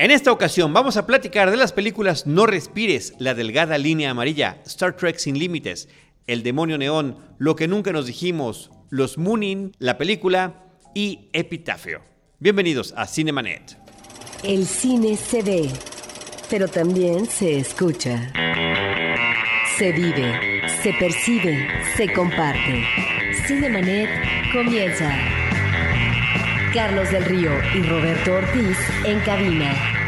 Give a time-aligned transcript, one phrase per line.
[0.00, 4.62] En esta ocasión vamos a platicar de las películas No Respires, La Delgada Línea Amarilla,
[4.64, 5.90] Star Trek Sin Límites,
[6.26, 12.00] El Demonio Neón, Lo que Nunca Nos Dijimos, Los Moonin, la película y Epitafio.
[12.38, 13.76] Bienvenidos a Cinemanet.
[14.42, 15.68] El cine se ve,
[16.48, 18.32] pero también se escucha.
[19.76, 22.86] Se vive, se percibe, se comparte.
[23.46, 24.08] Cinemanet
[24.50, 25.39] comienza.
[26.72, 29.99] Carlos del Río y Roberto Ortiz en cabina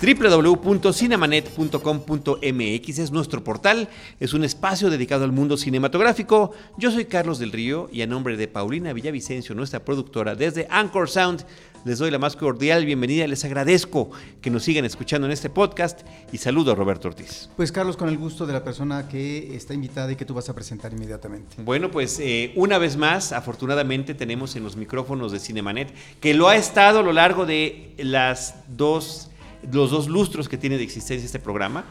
[0.00, 3.88] www.cinemanet.com.mx es nuestro portal,
[4.20, 6.52] es un espacio dedicado al mundo cinematográfico.
[6.76, 11.10] Yo soy Carlos del Río y a nombre de Paulina Villavicencio, nuestra productora desde Anchor
[11.10, 11.44] Sound,
[11.84, 16.00] les doy la más cordial bienvenida les agradezco que nos sigan escuchando en este podcast
[16.32, 17.48] y saludo a Roberto Ortiz.
[17.56, 20.48] Pues Carlos, con el gusto de la persona que está invitada y que tú vas
[20.48, 21.62] a presentar inmediatamente.
[21.62, 26.48] Bueno, pues eh, una vez más, afortunadamente tenemos en los micrófonos de Cinemanet, que lo
[26.48, 29.30] ha estado a lo largo de las dos,
[29.72, 31.84] los dos lustros que tiene de existencia este programa,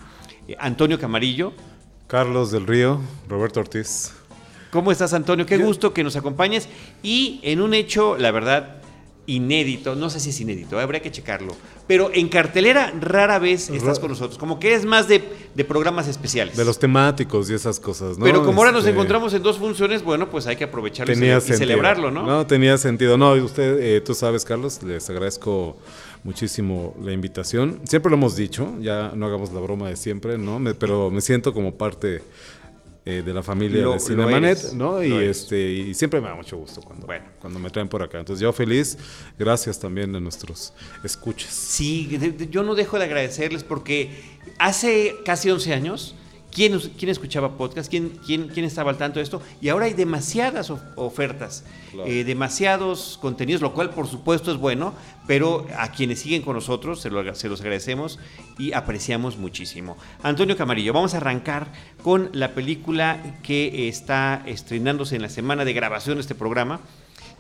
[0.48, 1.54] eh, Antonio Camarillo.
[2.08, 4.14] Carlos del Río, Roberto Ortiz.
[4.72, 5.46] ¿Cómo estás, Antonio?
[5.46, 6.70] Qué gusto que nos acompañes.
[7.02, 8.82] Y en un hecho, la verdad,
[9.28, 11.54] inédito, no sé si es inédito, habría que checarlo,
[11.86, 15.20] pero en cartelera rara vez estás con nosotros, como que es más de,
[15.68, 16.56] programas especiales.
[16.56, 18.24] De los temáticos y esas cosas, ¿no?
[18.24, 21.42] Pero como ahora nos este, encontramos en dos funciones, bueno, pues hay que aprovecharlo y,
[21.42, 22.26] celebrarlo, ¿no?
[22.26, 23.18] No, tenía sentido.
[23.18, 25.76] No, usted, eh, tú sabes, Carlos, les agradezco
[26.28, 27.80] muchísimo la invitación.
[27.86, 30.62] Siempre lo hemos dicho, ya no hagamos la broma de siempre, ¿no?
[30.78, 32.22] pero me siento como parte
[33.06, 35.02] eh, de la familia de Cinemanet, ¿no?
[35.02, 37.24] Y, este, y siempre me da mucho gusto cuando, bueno.
[37.40, 38.20] cuando me traen por acá.
[38.20, 38.98] Entonces yo feliz,
[39.40, 41.54] gracias también a nuestros escuchas.
[41.54, 42.20] Sí,
[42.52, 44.12] yo no dejo de agradecerles porque
[44.60, 46.16] hace casi 11 años
[46.52, 47.90] ¿Quién, quién escuchaba podcast?
[47.90, 49.42] ¿Quién, quién, quién estaba al tanto de esto?
[49.62, 51.64] Y ahora hay demasiadas ofertas,
[52.06, 54.94] eh, demasiados contenidos, lo cual por supuesto es bueno,
[55.28, 58.18] pero a quienes siguen con nosotros se, se los agradecemos
[58.58, 59.98] y apreciamos muchísimo.
[60.24, 65.74] Antonio Camarillo, vamos a arrancar con la película que está estrenándose en la semana de
[65.74, 66.82] grabación de este programa,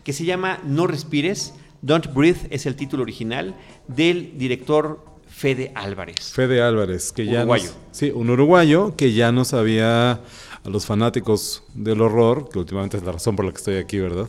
[0.03, 1.53] que se llama No Respires.
[1.81, 3.55] Don't Breathe es el título original
[3.87, 6.31] del director Fede Álvarez.
[6.33, 7.69] Fede Álvarez, que ya uruguayo.
[7.91, 10.19] sí, un uruguayo que ya nos había a
[10.65, 14.27] los fanáticos del horror, que últimamente es la razón por la que estoy aquí, ¿verdad?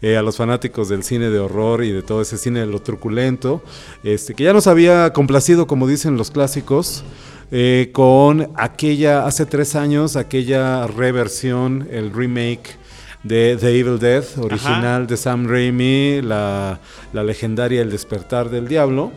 [0.00, 2.80] Eh, a los fanáticos del cine de horror y de todo ese cine de lo
[2.80, 3.64] truculento,
[4.04, 7.02] este, que ya nos había complacido, como dicen los clásicos,
[7.50, 12.78] eh, con aquella, hace tres años, aquella reversión, el remake
[13.24, 16.78] de The Evil Dead, original de Sam Raimi, la,
[17.12, 19.10] la legendaria El despertar del diablo.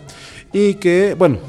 [0.53, 1.39] Y que, bueno,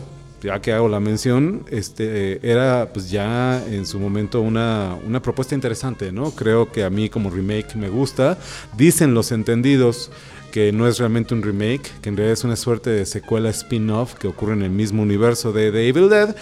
[0.43, 5.55] ya que hago la mención, este, era pues ya en su momento una, una propuesta
[5.55, 6.31] interesante, ¿no?
[6.31, 8.39] Creo que a mí como remake me gusta.
[8.77, 10.11] Dicen los entendidos
[10.51, 14.15] que no es realmente un remake, que en realidad es una suerte de secuela spin-off
[14.15, 16.35] que ocurre en el mismo universo de The Evil Dead,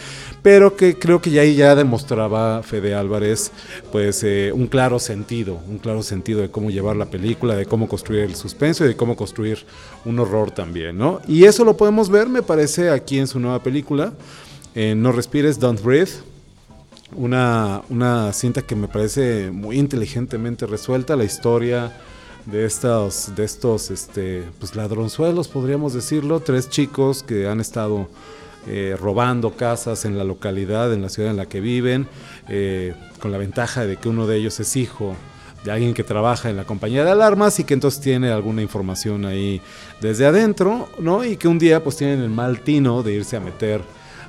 [0.42, 3.50] pero que creo que ya ahí ya demostraba Fede Álvarez
[3.90, 7.88] pues eh, un claro sentido, un claro sentido de cómo llevar la película, de cómo
[7.88, 9.58] construir el suspenso y de cómo construir
[10.04, 11.20] un horror también, ¿no?
[11.26, 14.12] Y eso lo podemos ver, me parece, aquí en su nueva película,
[14.74, 16.12] No Respires, Don't Breathe,
[17.14, 21.92] una, una cinta que me parece muy inteligentemente resuelta, la historia
[22.46, 28.08] de estos, de estos este, pues ladronzuelos, podríamos decirlo, tres chicos que han estado
[28.68, 32.08] eh, robando casas en la localidad, en la ciudad en la que viven,
[32.48, 35.14] eh, con la ventaja de que uno de ellos es hijo
[35.64, 39.24] de alguien que trabaja en la compañía de alarmas y que entonces tiene alguna información
[39.24, 39.60] ahí
[40.00, 41.24] desde adentro, ¿no?
[41.24, 43.80] Y que un día pues tienen el mal tino de irse a meter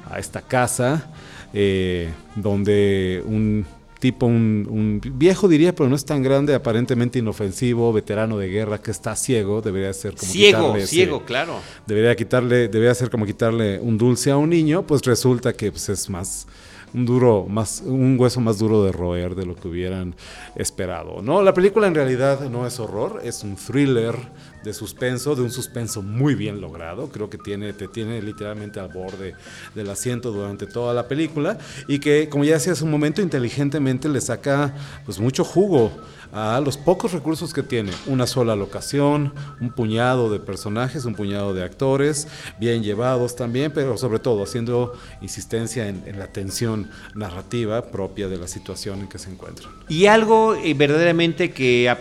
[0.10, 1.12] a esta casa
[1.54, 3.66] eh, donde un
[4.00, 8.92] tipo un, viejo diría, pero no es tan grande, aparentemente inofensivo, veterano de guerra que
[8.92, 11.60] está ciego, debería ser como ciego, ciego, claro.
[11.86, 15.90] Debería quitarle, debería ser como quitarle un dulce a un niño, pues resulta que pues,
[15.90, 16.48] es más
[16.94, 20.16] un duro, más, un hueso más duro de roer de lo que hubieran
[20.56, 21.22] esperado.
[21.22, 24.16] No, la película en realidad no es horror, es un thriller
[24.64, 27.10] de suspenso, de un suspenso muy bien logrado.
[27.10, 29.36] Creo que tiene, te tiene literalmente al borde
[29.76, 31.58] del asiento durante toda la película
[31.88, 34.74] y que, como ya decía hace un momento, inteligentemente le saca
[35.06, 35.92] pues mucho jugo
[36.32, 37.92] a los pocos recursos que tiene.
[38.06, 42.28] Una sola locación, un puñado de personajes, un puñado de actores,
[42.60, 48.48] bien llevados también, pero sobre todo haciendo insistencia en, la tensión narrativa propia de la
[48.48, 49.72] situación en que se encuentran.
[49.88, 51.94] Y algo eh, verdaderamente que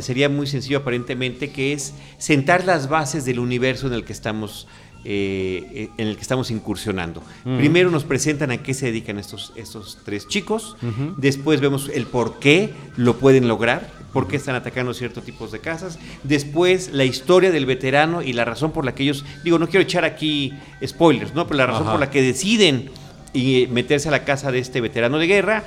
[0.00, 4.66] sería muy sencillo aparentemente, que es sentar las bases del universo en el que estamos
[5.08, 7.22] eh, en el que estamos incursionando.
[7.44, 10.76] Primero nos presentan a qué se dedican estos, estos tres chicos,
[11.16, 15.60] después vemos el por qué lo pueden lograr, por qué están atacando ciertos tipos de
[15.60, 16.00] casas.
[16.24, 19.84] Después, la historia del veterano y la razón por la que ellos, digo, no quiero
[19.84, 20.52] echar aquí
[20.84, 21.46] spoilers, ¿no?
[21.46, 22.90] Pero la razón por la que deciden
[23.32, 25.64] y meterse a la casa de este veterano de guerra.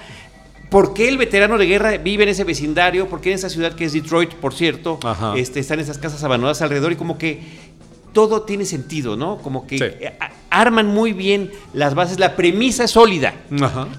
[0.70, 3.08] ¿Por qué el veterano de guerra vive en ese vecindario?
[3.08, 5.00] ¿Por qué en esa ciudad que es Detroit, por cierto,
[5.36, 6.92] este, están esas casas abandonadas alrededor?
[6.92, 7.42] Y como que
[8.14, 9.38] todo tiene sentido, ¿no?
[9.38, 10.14] Como que
[10.50, 13.34] arman muy bien las bases, la premisa es sólida.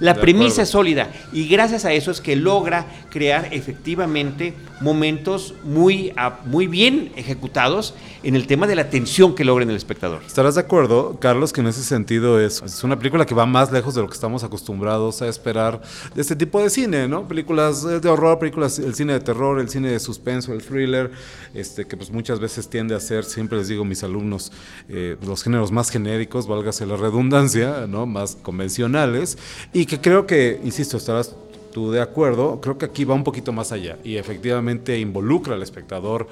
[0.01, 1.11] la premisa es sólida.
[1.33, 6.13] Y gracias a eso es que logra crear efectivamente momentos muy,
[6.47, 10.23] muy bien ejecutados en el tema de la tensión que logra en el espectador.
[10.27, 13.71] ¿Estarás de acuerdo, Carlos, que en ese sentido es, es una película que va más
[13.73, 15.81] lejos de lo que estamos acostumbrados a esperar
[16.15, 17.29] de este tipo de cine, ¿no?
[17.29, 21.11] Películas de horror, películas, el cine de terror, el cine de suspenso, el thriller,
[21.55, 24.53] este, que pues muchas veces tiende a ser, siempre les digo a mis alumnos,
[24.89, 28.07] eh, los géneros más genéricos, válgase la redundancia, ¿no?
[28.07, 29.39] Más convencionales,
[29.73, 31.35] y que creo que, insisto, estarás
[31.73, 35.63] tú de acuerdo, creo que aquí va un poquito más allá y efectivamente involucra al
[35.63, 36.27] espectador,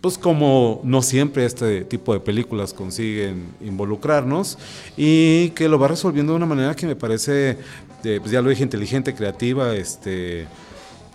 [0.00, 4.58] pues como no siempre este tipo de películas consiguen involucrarnos
[4.96, 7.58] y que lo va resolviendo de una manera que me parece,
[8.04, 10.46] eh, pues ya lo dije, inteligente, creativa, este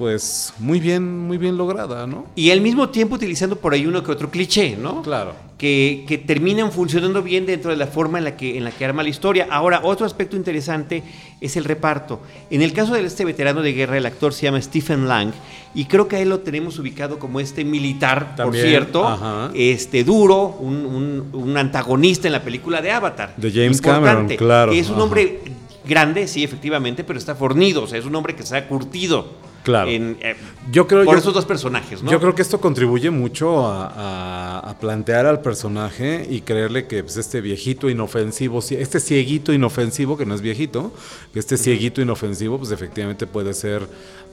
[0.01, 2.25] pues muy bien, muy bien lograda, ¿no?
[2.33, 5.03] Y al mismo tiempo utilizando por ahí uno que otro cliché, ¿no?
[5.03, 5.35] Claro.
[5.59, 8.83] Que, que, terminan funcionando bien dentro de la forma en la, que, en la que
[8.83, 9.47] arma la historia.
[9.51, 11.03] Ahora, otro aspecto interesante
[11.39, 12.19] es el reparto.
[12.49, 15.33] En el caso de este veterano de guerra, el actor se llama Stephen Lang,
[15.75, 20.47] y creo que a él lo tenemos ubicado como este militar, por cierto, este duro,
[20.47, 23.35] un, un, antagonista en la película de Avatar.
[23.37, 24.71] De James Cameron, claro.
[24.71, 25.41] Que es un hombre
[25.85, 29.50] grande, sí, efectivamente, pero está fornido, o sea, es un hombre que se ha curtido.
[29.63, 29.89] Claro.
[29.91, 30.35] Eh,
[30.71, 32.11] yo creo, por esos dos personajes, ¿no?
[32.11, 37.41] Yo creo que esto contribuye mucho a, plantear al personaje y creerle que pues, este
[37.41, 40.91] viejito inofensivo, este cieguito inofensivo, que no es viejito,
[41.33, 43.87] que este cieguito inofensivo, pues efectivamente puede ser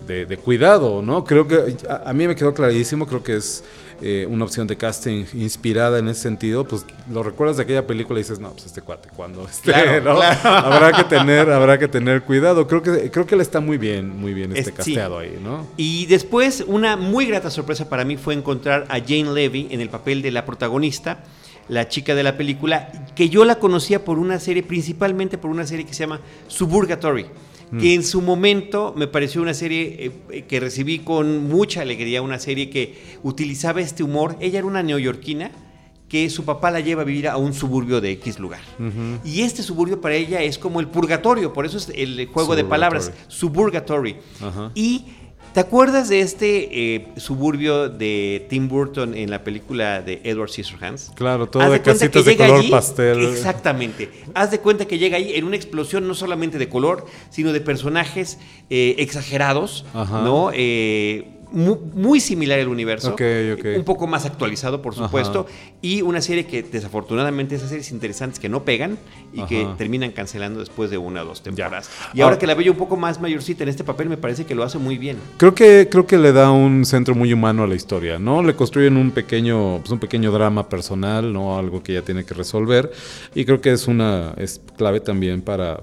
[0.06, 1.24] de, cuidado, ¿no?
[1.24, 3.64] Creo que a, mí me quedó clarísimo, creo que es
[4.00, 8.18] eh, una opción de casting inspirada en ese sentido, pues lo recuerdas de aquella película
[8.18, 9.74] y dices, no, pues este cuate, cuando esté,
[10.44, 12.66] habrá que tener, habrá que tener cuidado.
[12.66, 15.66] Creo que, creo que él está muy bien, muy bien este casteado ahí, ¿no?
[15.76, 19.88] Y después, una muy grata sorpresa para mí fue encontrar a Jane Levy en el
[19.88, 21.24] papel de la protagonista
[21.68, 25.66] la chica de la película, que yo la conocía por una serie, principalmente por una
[25.66, 27.26] serie que se llama Suburgatory
[27.78, 32.38] que en su momento me pareció una serie eh, que recibí con mucha alegría, una
[32.38, 34.36] serie que utilizaba este humor.
[34.40, 35.50] Ella era una neoyorquina
[36.08, 38.60] que su papá la lleva a vivir a un suburbio de X lugar.
[39.24, 42.64] Y este suburbio para ella es como el purgatorio, por eso es el juego de
[42.64, 44.16] palabras, suburgatory.
[44.74, 45.04] Y
[45.52, 51.12] ¿Te acuerdas de este eh, suburbio de Tim Burton en la película de Edward Scissorhands?
[51.14, 53.24] Claro, todo de casitas de color pastel.
[53.24, 54.10] Exactamente.
[54.34, 57.60] Haz de cuenta que llega ahí en una explosión no solamente de color, sino de
[57.60, 58.38] personajes
[58.70, 60.50] eh, exagerados, ¿no?
[60.52, 63.16] Eh, muy, similar al universo,
[63.76, 65.46] un poco más actualizado, por supuesto,
[65.80, 68.98] y una serie que desafortunadamente esas series interesantes que no pegan
[69.32, 71.90] y que terminan cancelando después de una o dos temporadas.
[72.14, 74.54] Y ahora, que la veo un poco más mayorcita en este papel, me parece que
[74.54, 75.16] lo hace muy bien.
[75.36, 78.42] Creo que creo que le da un centro muy humano a la historia, ¿no?
[78.42, 82.34] Le construyen un pequeño pues un pequeño drama personal, no algo que ella tiene que
[82.34, 82.90] resolver
[83.34, 85.80] y creo que es una es clave también para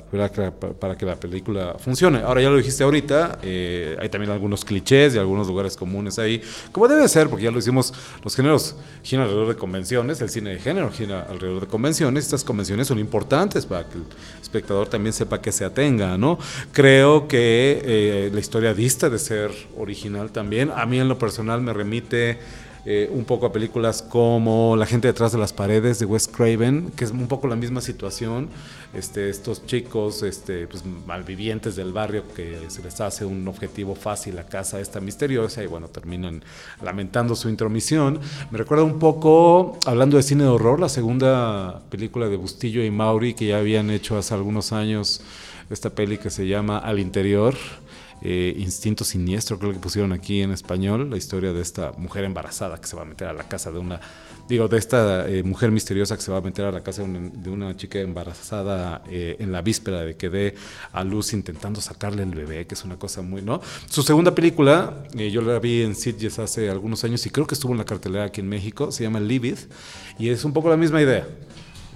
[0.80, 2.20] para, que la película funcione.
[2.20, 6.42] Ahora ya lo dijiste ahorita, eh, hay también algunos clichés y algunos lugares comunes ahí,
[6.74, 7.94] como debe ser, porque ya lo hicimos,
[8.24, 12.44] los géneros giran alrededor de convenciones, el cine de género gira alrededor de convenciones, estas
[12.44, 14.04] convenciones son importantes para que el
[14.42, 16.38] espectador también sepa que se atenga, ¿no?
[16.74, 21.62] Creo que eh, la historia dista de ser original también, a mí en lo personal
[21.62, 22.38] me remite
[22.88, 26.92] eh, un poco a películas como La gente detrás de las paredes de Wes Craven,
[26.96, 28.50] que es un poco la misma situación.
[28.94, 34.38] Este, estos chicos este, pues, malvivientes del barrio que se les hace un objetivo fácil
[34.38, 36.44] a casa esta misteriosa y bueno, terminan
[36.82, 38.20] lamentando su intromisión.
[38.52, 42.92] Me recuerda un poco, hablando de cine de horror, la segunda película de Bustillo y
[42.92, 45.22] Mauri que ya habían hecho hace algunos años
[45.72, 47.56] esta peli que se llama Al Interior
[48.28, 52.82] eh, Instinto Siniestro, creo que pusieron aquí en español, la historia de esta mujer embarazada
[52.82, 54.02] que se va a meter a la casa de una,
[54.50, 57.50] digo, de esta eh, mujer misteriosa que se va a meter a la casa de
[57.52, 60.56] una, chica embarazada eh, en la víspera de que dé
[60.92, 63.62] a luz intentando sacarle el bebé, que es una cosa muy, ¿no?
[63.90, 67.74] Su segunda película, yo la vi en Sitges hace algunos años y creo que estuvo
[67.74, 69.60] en la cartelera aquí en México, se llama Livid,
[70.18, 71.28] y es un poco la misma idea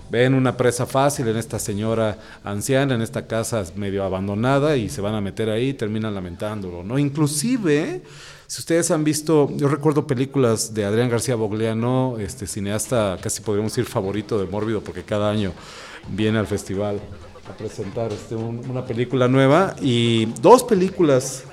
[0.10, 5.02] ven una presa fácil en esta señora anciana, en esta casa medio abandonada y se
[5.02, 6.98] van a meter ahí y terminan lamentándolo, ¿no?
[6.98, 8.02] Inclusive,
[8.48, 13.74] si ustedes han visto, yo recuerdo películas de Adrián García Bogliano, este cineasta casi podríamos
[13.74, 15.54] decir favorito de Mórbido porque cada año
[16.10, 17.00] viene al festival
[17.48, 21.44] a presentar este, una película nueva y dos películas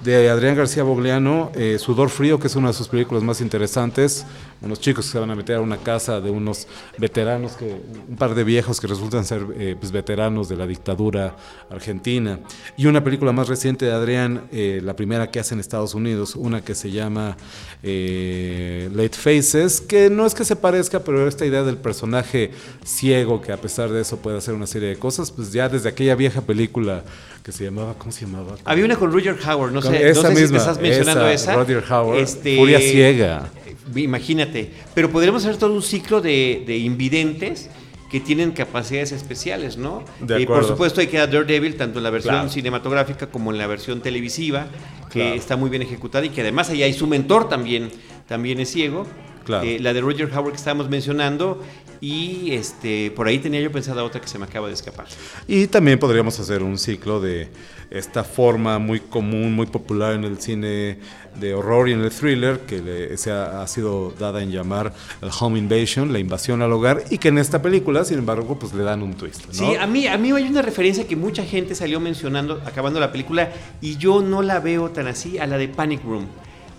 [0.00, 4.26] de Adrián García Bogliano, eh, Sudor Frío, que es una de sus películas más interesantes.
[4.62, 6.66] Unos chicos que se van a meter a una casa de unos
[6.98, 11.36] veteranos, que, un par de viejos que resultan ser eh, pues, veteranos de la dictadura
[11.70, 12.40] argentina.
[12.76, 16.36] Y una película más reciente de Adrián, eh, la primera que hace en Estados Unidos,
[16.36, 17.36] una que se llama
[17.82, 22.50] Late Faces, que no es que se parezca, pero esta idea del personaje
[22.84, 25.88] ciego que a pesar de eso puede hacer una serie de cosas, pues ya desde
[25.88, 27.04] aquella vieja película
[27.42, 28.56] que se llamaba, ¿cómo se llamaba?
[28.64, 31.54] Había una con Roger Howard, no sé, esa misma, si estás mencionando esa.
[31.54, 33.50] Roger Howard, este, Furia Ciega.
[33.94, 37.70] Imagínate, pero podríamos hacer todo un ciclo de, de invidentes
[38.10, 40.04] que tienen capacidades especiales, ¿no?
[40.20, 43.58] De y por supuesto hay que a Daredevil, tanto en la versión cinematográfica como en
[43.58, 44.66] la versión televisiva,
[45.10, 47.90] que está muy bien ejecutada y que además ahí hay su mentor también,
[48.26, 49.06] también es ciego.
[49.62, 51.62] Eh, la de Roger Howard que estábamos mencionando
[52.00, 55.06] y este por ahí tenía yo pensada otra que se me acaba de escapar.
[55.46, 57.48] Y también podríamos hacer un ciclo de
[57.90, 60.98] esta forma muy común, muy popular en el cine
[61.38, 65.58] de horror y en el thriller, que se ha, sido dada en llamar el home
[65.58, 69.02] invasion, la invasión al hogar, y que en esta película, sin embargo, pues le dan
[69.02, 69.44] un twist.
[69.50, 73.12] Sí, a mí, a mí hay una referencia que mucha gente salió mencionando acabando la
[73.12, 76.26] película y yo no la veo tan así, a la de Panic Room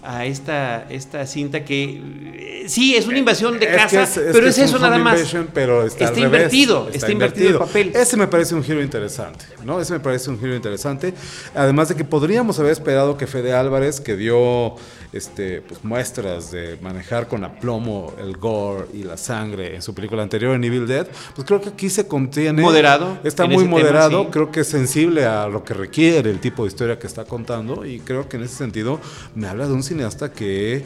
[0.03, 2.01] a esta, esta cinta que
[2.33, 5.19] eh, sí es una invasión de casa, pero es, eso nada más.
[5.53, 7.91] Pero está, invertido, está, invertido, el papel.
[7.93, 9.81] Ese me parece un giro interesante, ¿no?
[9.81, 11.13] Ese me parece un giro interesante.
[11.55, 14.75] Además de que podríamos haber esperado que Fede Álvarez, que dio
[15.13, 20.23] este, pues, muestras de manejar con aplomo el gore y la sangre en su película
[20.23, 22.61] anterior, en Evil Dead, pues creo que aquí se contiene.
[22.61, 23.17] Moderado.
[23.23, 26.99] Está muy moderado, creo que es sensible a lo que requiere el tipo de historia
[26.99, 28.99] que está contando y creo que en ese sentido
[29.35, 30.85] me habla de un cineasta que,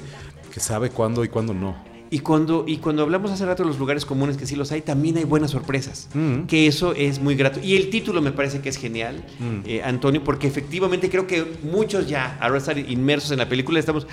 [0.53, 1.90] que sabe cuándo y cuándo no.
[2.13, 4.81] Y cuando, y cuando hablamos hace rato de los lugares comunes que sí los hay,
[4.81, 6.09] también hay buenas sorpresas.
[6.13, 6.41] Mm.
[6.41, 7.61] Que eso es muy grato.
[7.63, 9.59] Y el título me parece que es genial, mm.
[9.65, 14.07] eh, Antonio, porque efectivamente creo que muchos ya, ahora estar inmersos en la película, estamos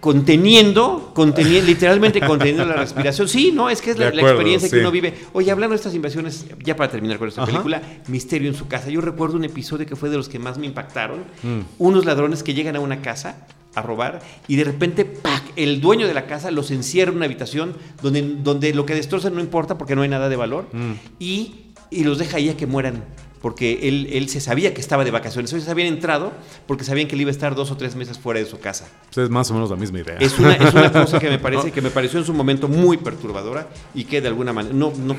[0.00, 3.28] conteniendo, conteniendo, literalmente conteniendo la respiración.
[3.28, 5.14] Sí, no, es que es la, experiencia que uno vive.
[5.32, 8.90] Oye, hablando de estas invasiones, ya para terminar con esta película, Misterio en su casa.
[8.90, 11.20] Yo recuerdo un episodio que fue de los que más me impactaron.
[11.42, 11.60] Mm.
[11.78, 15.42] Unos ladrones que llegan a una casa a robar y de repente ¡pac!
[15.54, 19.34] el dueño de la casa los encierra en una habitación donde, donde lo que destrozan
[19.34, 20.92] no importa porque no hay nada de valor mm.
[21.18, 23.04] y, y, los deja ahí a que mueran
[23.46, 25.52] porque él, él se sabía que estaba de vacaciones.
[25.52, 26.32] Ellos habían entrado
[26.66, 28.88] porque sabían que él iba a estar dos o tres meses fuera de su casa.
[29.14, 30.16] es más o menos la misma idea.
[30.18, 32.96] Es una, es una cosa que me parece que me pareció en su momento muy
[32.96, 35.14] perturbadora y que de alguna manera, no, no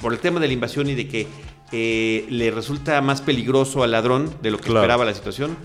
[0.00, 1.26] por el tema de la invasión y de que
[1.72, 5.56] eh, le resulta más peligroso al ladrón de lo que esperaba la situación,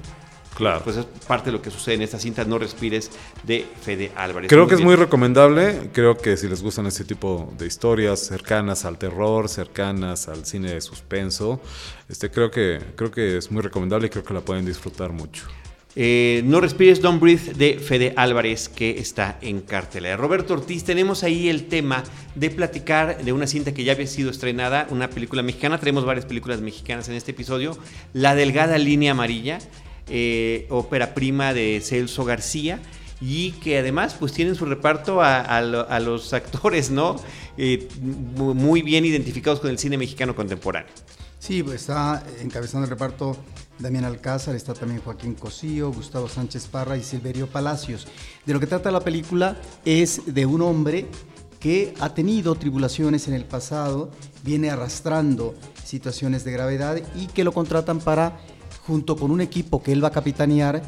[0.57, 0.81] Claro.
[0.83, 3.11] Pues es parte de lo que sucede en esta cinta No Respires
[3.43, 4.49] de Fede Álvarez.
[4.49, 5.91] Creo que es muy recomendable.
[5.93, 10.73] Creo que si les gustan este tipo de historias cercanas al terror, cercanas al cine
[10.73, 11.61] de suspenso,
[12.09, 15.43] este, creo, que, creo que es muy recomendable y creo que la pueden disfrutar mucho.
[15.95, 20.17] Eh, no Respires, Don't Breathe de Fede Álvarez, que está en cartelera.
[20.17, 24.31] Roberto Ortiz, tenemos ahí el tema de platicar de una cinta que ya había sido
[24.31, 25.79] estrenada, una película mexicana.
[25.79, 27.77] Tenemos varias películas mexicanas en este episodio.
[28.13, 29.59] La Delgada Línea Amarilla,
[30.09, 32.79] eh, ópera prima de Celso García
[33.19, 37.15] y que además pues tienen su reparto a, los actores, ¿no?
[37.57, 40.91] Eh, muy bien identificados con el cine mexicano contemporáneo.
[41.39, 43.37] Sí, pues está encabezando el reparto
[43.79, 48.07] Damián Alcázar, está también Joaquín Cosío, Gustavo Sánchez Parra y Silverio Palacios.
[48.45, 51.05] De lo que trata la película es de un hombre
[51.59, 54.11] que ha tenido tribulaciones en el pasado,
[54.43, 58.39] viene arrastrando situaciones de gravedad y que lo contratan para
[58.87, 60.81] junto con un equipo que él va a capitanear,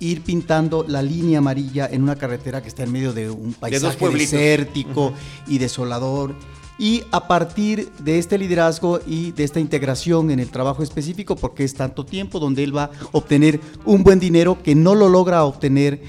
[0.00, 4.08] ir pintando la línea amarilla en una carretera que está en medio de un paisaje
[4.08, 5.12] desértico
[5.46, 6.34] y desolador.
[6.76, 11.62] Y a partir de este liderazgo y de esta integración en el trabajo específico, porque
[11.62, 15.44] es tanto tiempo donde él va a obtener un buen dinero que no lo logra
[15.44, 16.02] obtener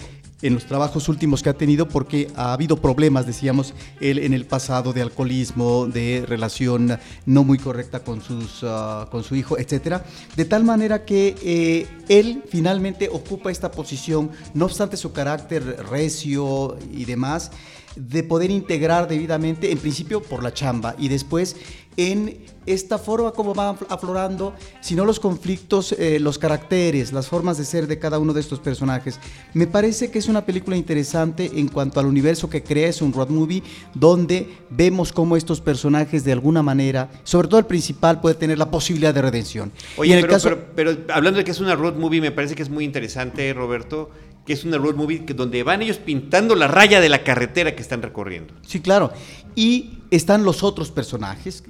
[0.46, 4.46] en los trabajos últimos que ha tenido porque ha habido problemas, decíamos, él en el
[4.46, 10.06] pasado de alcoholismo, de relación no muy correcta con, sus, ah, con su hijo, etcétera,
[10.36, 16.78] de tal manera que eh, él finalmente ocupa esta posición, no obstante su carácter recio
[16.92, 17.52] y demás,
[17.96, 21.56] de poder integrar debidamente, en principio por la chamba y después
[21.98, 27.66] en esta forma como va aflorando, sino los conflictos, eh, los caracteres, las formas de
[27.66, 29.20] ser de cada uno de estos personajes.
[29.54, 33.14] Me parece que es una película interesante en cuanto al universo que crea, es un
[33.14, 38.36] road movie donde vemos cómo estos personajes de alguna manera, sobre todo el principal, puede
[38.36, 39.72] tener la posibilidad de redención.
[39.98, 42.84] Oye, pero, pero hablando de que es una road movie, me parece que es muy
[42.84, 44.10] interesante, Roberto,
[44.46, 47.76] que es una road movie que donde van ellos pintando la raya de la carretera
[47.76, 48.54] que están recorriendo.
[48.62, 49.12] Sí, claro.
[49.56, 51.64] Y están los otros personajes,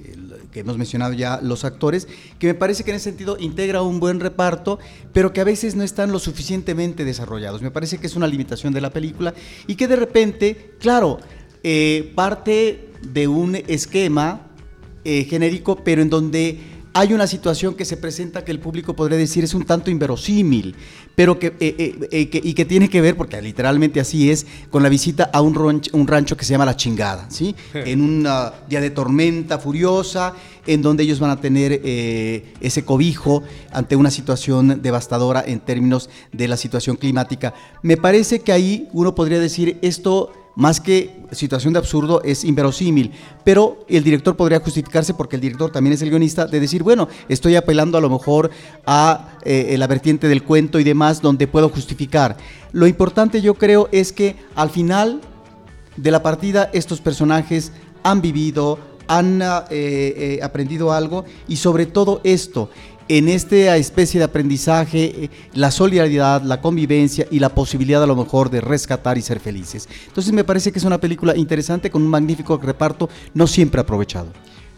[0.52, 4.00] que, hemos mencionado ya los actores, que me parece que en ese sentido integra un
[4.00, 4.78] buen reparto,
[5.12, 7.62] pero que a veces no están lo suficientemente desarrollados.
[7.62, 9.34] Me parece que es una limitación de la película
[9.66, 11.18] y que de repente, claro,
[11.62, 14.48] eh, parte de un esquema
[15.04, 16.58] eh, genérico, pero en donde
[16.96, 20.74] hay una situación que se presenta que el público podría decir es un tanto inverosímil,
[21.14, 25.42] pero que, y que tiene que ver, porque literalmente así es, con la visita a
[25.42, 27.54] un rancho, un rancho que se llama La Chingada, ¿sí?
[27.74, 28.26] en un
[28.66, 30.32] día de tormenta furiosa,
[30.66, 36.48] en donde ellos van a tener ese cobijo ante una situación devastadora en términos de
[36.48, 37.52] la situación climática.
[37.82, 43.12] Me parece que ahí uno podría decir esto más que situación de absurdo, es inverosímil.
[43.44, 47.08] Pero el director podría justificarse, porque el director también es el guionista, de decir, bueno,
[47.28, 48.50] estoy apelando a lo mejor
[48.86, 52.38] a eh, la vertiente del cuento y demás, donde puedo justificar.
[52.72, 55.20] Lo importante yo creo es que al final
[55.96, 57.72] de la partida estos personajes
[58.02, 62.70] han vivido, han eh, eh, aprendido algo y sobre todo esto,
[63.08, 68.16] en esta especie de aprendizaje eh, la solidaridad, la convivencia y la posibilidad a lo
[68.16, 69.88] mejor de rescatar y ser felices.
[70.08, 74.32] Entonces me parece que es una película interesante con un magnífico reparto no siempre aprovechado.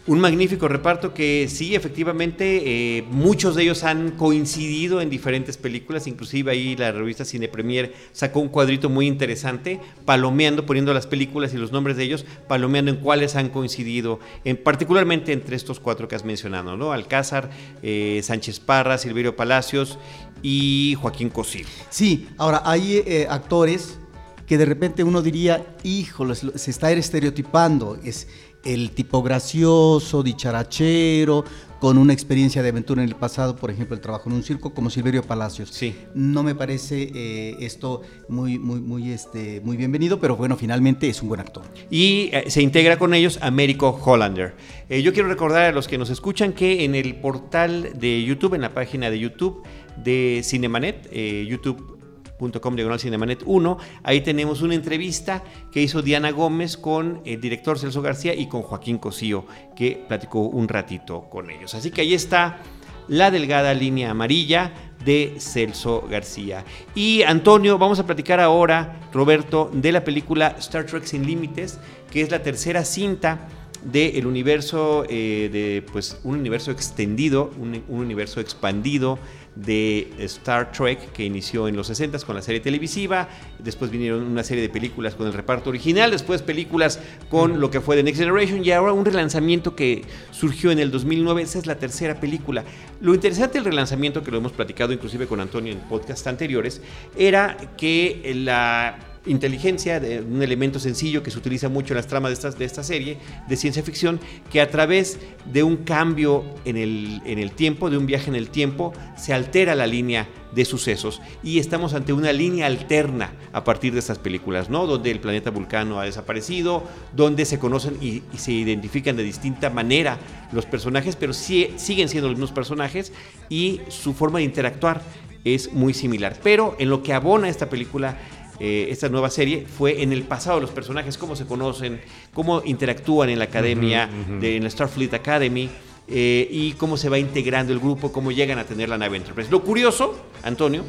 [0.09, 2.63] Un magnífico reparto que sí, efectivamente,
[2.97, 7.93] eh, muchos de ellos han coincidido en diferentes películas, inclusive ahí la revista Cine Premier
[8.11, 12.89] sacó un cuadrito muy interesante, palomeando, poniendo las películas y los nombres de ellos, palomeando
[12.89, 16.91] en cuáles han coincidido, en, particularmente entre estos cuatro que has mencionado, ¿no?
[16.91, 17.51] Alcázar,
[17.83, 19.99] eh, Sánchez Parra, Silverio Palacios
[20.41, 21.67] y Joaquín Cosío.
[21.91, 23.99] Sí, ahora hay eh, actores
[24.47, 28.27] que de repente uno diría, híjole, se está estereotipando, es
[28.63, 31.45] el tipo gracioso, dicharachero,
[31.79, 34.73] con una experiencia de aventura en el pasado, por ejemplo, el trabajo en un circo,
[34.73, 35.69] como Silverio Palacios.
[35.69, 35.95] Sí.
[36.13, 41.21] No me parece eh, esto muy, muy, muy, este, muy bienvenido, pero bueno, finalmente es
[41.21, 41.63] un buen actor.
[41.89, 44.55] Y eh, se integra con ellos Américo Hollander.
[44.89, 48.55] Eh, yo quiero recordar a los que nos escuchan que en el portal de YouTube,
[48.55, 49.63] en la página de YouTube
[50.03, 51.09] de Cinemanet,
[51.47, 51.98] YouTube
[52.39, 53.77] diagonal Cinemanet 1.
[54.03, 58.61] Ahí tenemos una entrevista que hizo Diana Gómez con el director Celso García y con
[58.61, 61.75] Joaquín Cosío, que platicó un ratito con ellos.
[61.75, 62.59] Así que ahí está
[63.07, 64.71] la delgada línea amarilla
[65.03, 66.63] de Celso García.
[66.95, 71.79] Y Antonio, vamos a platicar ahora, Roberto, de la película Star Trek Sin Límites,
[72.11, 73.47] que es la tercera cinta
[73.83, 79.19] del universo, eh, de pues un universo extendido, un universo expandido
[79.65, 83.27] de Star Trek que inició en los 60 con la serie televisiva,
[83.59, 87.81] después vinieron una serie de películas con el reparto original, después películas con lo que
[87.81, 91.65] fue The Next Generation y ahora un relanzamiento que surgió en el 2009, esa es
[91.65, 92.63] la tercera película.
[93.01, 96.81] Lo interesante del relanzamiento, que lo hemos platicado inclusive con Antonio en podcasts anteriores,
[97.15, 102.33] era que la inteligencia, un elemento sencillo que se utiliza mucho en las tramas de
[102.33, 104.19] esta, de esta serie de ciencia ficción,
[104.51, 108.35] que a través de un cambio en el, en el tiempo, de un viaje en
[108.35, 113.63] el tiempo, se altera la línea de sucesos y estamos ante una línea alterna a
[113.63, 114.87] partir de estas películas, ¿no?
[114.87, 116.83] Donde el planeta Vulcano ha desaparecido,
[117.15, 120.17] donde se conocen y, se identifican de distinta manera
[120.51, 123.13] los personajes, pero siguen siendo los mismos personajes
[123.49, 125.01] y su forma de interactuar
[125.43, 126.37] es muy similar.
[126.43, 128.17] Pero en lo que abona esta película
[128.59, 132.01] eh, esta nueva serie fue en el pasado de los personajes, cómo se conocen,
[132.33, 135.69] cómo interactúan en la academia, De, en la Starfleet Academy.
[136.11, 139.51] Eh, y cómo se va integrando el grupo, cómo llegan a tener la nave Enterprise.
[139.51, 140.83] Lo curioso, Antonio,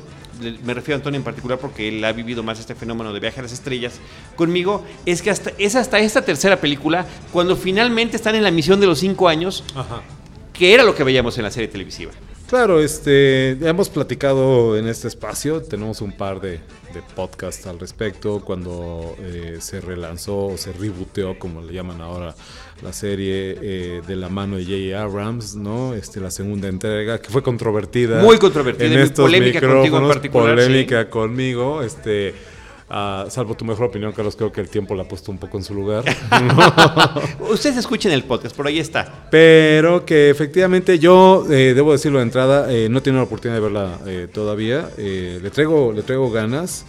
[0.65, 3.41] me refiero a Antonio en particular porque él ha vivido más este fenómeno de viaje
[3.41, 4.01] a las estrellas
[4.35, 8.81] conmigo, es que hasta, es hasta esta tercera película, cuando finalmente están en la misión
[8.81, 9.63] de los cinco años,
[10.55, 12.13] que era lo que veíamos en la serie televisiva.
[12.51, 16.59] Claro, este, hemos platicado en este espacio, tenemos un par de,
[17.15, 22.35] podcasts al respecto, cuando eh, se relanzó o se rebooteó, como le llaman ahora,
[22.83, 25.05] la serie eh, de la mano de J.A.
[25.05, 25.95] Abrams, ¿no?
[25.95, 28.21] Este, la segunda entrega, que fue controvertida.
[28.21, 30.57] Muy controvertida, en polémica contigo en particular.
[30.57, 32.35] Polémica conmigo, este
[32.92, 35.57] Ah, salvo tu mejor opinión, Carlos, creo que el tiempo la ha puesto un poco
[35.57, 36.05] en su lugar.
[37.48, 39.29] Ustedes escuchen el podcast, por ahí está.
[39.31, 43.59] Pero que efectivamente yo, eh, debo decirlo de entrada, eh, no he tenido la oportunidad
[43.59, 44.90] de verla eh, todavía.
[44.96, 46.85] le, traigo, le traigo ganas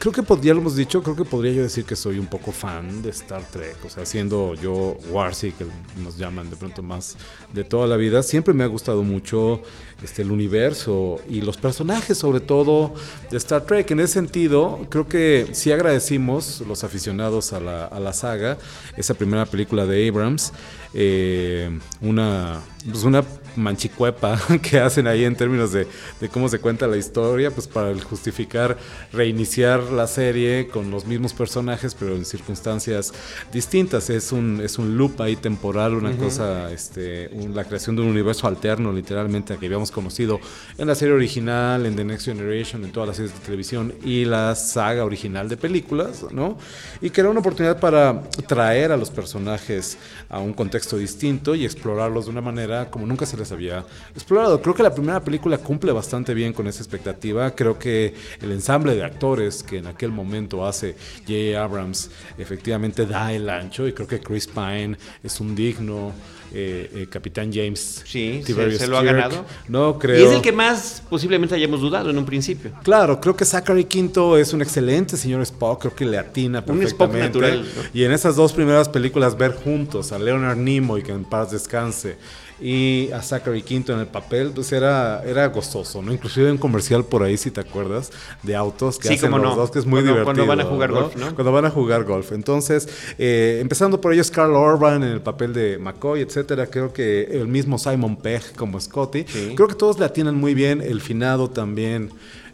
[0.00, 2.52] creo que ya lo hemos dicho, creo que podría yo decir que soy un poco
[2.52, 5.66] fan de Star Trek, o sea, siendo yo Warsi, que
[6.02, 7.18] nos llaman de pronto más
[7.52, 9.60] de toda la vida, siempre me ha gustado mucho
[10.02, 12.94] este, el universo y los personajes sobre todo
[13.30, 13.90] de Star Trek.
[13.90, 18.58] En ese sentido, creo que sí agradecimos los aficionados a la, a la saga,
[18.96, 20.52] esa primera película de Abrams,
[20.92, 22.60] eh, una,
[22.90, 23.24] pues una
[23.56, 25.86] manchicuepa que hacen ahí en términos de,
[26.32, 28.76] cómo se cuenta la historia, pues para justificar
[29.12, 33.12] reiniciar la serie con los mismos personajes, pero en circunstancias
[33.52, 34.10] distintas.
[34.10, 38.46] Es un, es un loop ahí temporal, una cosa, este, la creación de un universo
[38.46, 40.40] alterno, literalmente, que habíamos conocido
[40.78, 44.24] en la serie original, en The Next Generation, en todas las series de televisión y
[44.24, 46.58] la saga original de películas, ¿no?
[47.00, 49.98] Y que era una oportunidad para traer a los personajes
[50.28, 54.60] a un contexto distinto y explorarlos de una manera como nunca se les había explorado.
[54.60, 57.50] Creo que la primera película cumple bastante bien con esa expectativa.
[57.52, 61.62] Creo que el ensamble de actores que en aquel momento hace J.
[61.62, 66.12] Abrams efectivamente da el ancho y creo que Chris Pine es un digno
[66.52, 68.02] eh, eh, Capitán James.
[68.04, 69.44] Sí, se, lo ha ganado.
[69.68, 70.20] No creo.
[70.20, 72.72] Y es el que más posiblemente hayamos dudado en un principio.
[72.82, 77.38] Claro, creo que Zachary Quinto es un excelente señor Spock, creo que le atina perfectamente.
[77.38, 77.90] Un Spock natural.
[77.94, 82.16] Y en esas dos primeras películas ver juntos a Leonard Nimoy, que en paz descanse,
[82.60, 86.12] y a Zachary Quinto en el papel, pues era, era gozoso, ¿no?
[86.12, 88.10] Inclusive un comercial por ahí, si te acuerdas,
[88.42, 90.24] de autos que hacen los dos, que es muy divertido.
[90.24, 91.34] Cuando van a jugar golf, ¿no?
[91.34, 92.32] Cuando van a jugar golf.
[92.32, 96.66] Entonces, eh, empezando por ellos, Carl Orban en el papel de McCoy, etcétera.
[96.66, 99.24] Creo que el mismo Simon Pegg como Scotty.
[99.24, 100.80] Creo que todos le atinan muy bien.
[100.80, 102.10] El finado también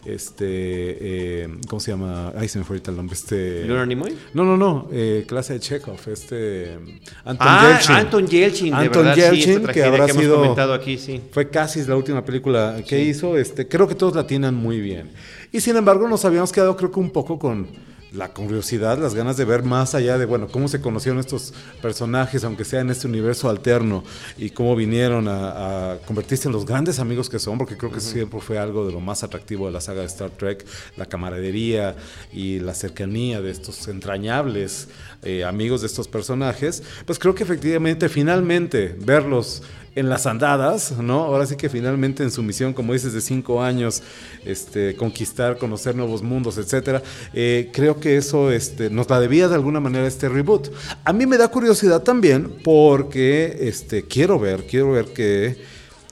[0.06, 2.32] este, eh, ¿cómo se llama?
[2.36, 3.14] Ay, se me fue ahorita el nombre.
[3.14, 4.16] Este, ¿Leonard Nimoy?
[4.34, 6.78] No, no, no, eh, clase de Chekhov, este,
[7.24, 7.94] Anton ah, Yelchin.
[7.96, 11.20] Anton Yelchin, de Anton verdad, Yelchin, que habrá que sido, comentado aquí, sí.
[11.30, 15.10] fue casi la última película que hizo, este, creo que todos la tienen muy bien.
[15.52, 17.68] Y sin embargo nos habíamos quedado creo que un poco con
[18.12, 22.44] la curiosidad, las ganas de ver más allá de, bueno, cómo se conocieron estos personajes,
[22.44, 24.04] aunque sea en este universo alterno,
[24.38, 28.40] y cómo vinieron a, convertirse en los grandes amigos que son, porque creo que siempre
[28.40, 30.64] fue algo de lo más atractivo de la saga de Star Trek,
[30.96, 31.96] la camaradería
[32.32, 34.88] y la cercanía de estos entrañables
[35.22, 39.62] eh, amigos de estos personajes, pues creo que efectivamente, finalmente, verlos
[39.96, 41.24] en las andadas, ¿no?
[41.24, 44.02] Ahora sí que finalmente en su misión, como dices, de cinco años,
[44.44, 49.54] este, conquistar, conocer nuevos mundos, etcétera, eh, creo que eso este, nos la debía de
[49.54, 50.68] alguna manera este reboot.
[51.02, 55.56] A mí me da curiosidad también porque este, quiero ver, quiero ver que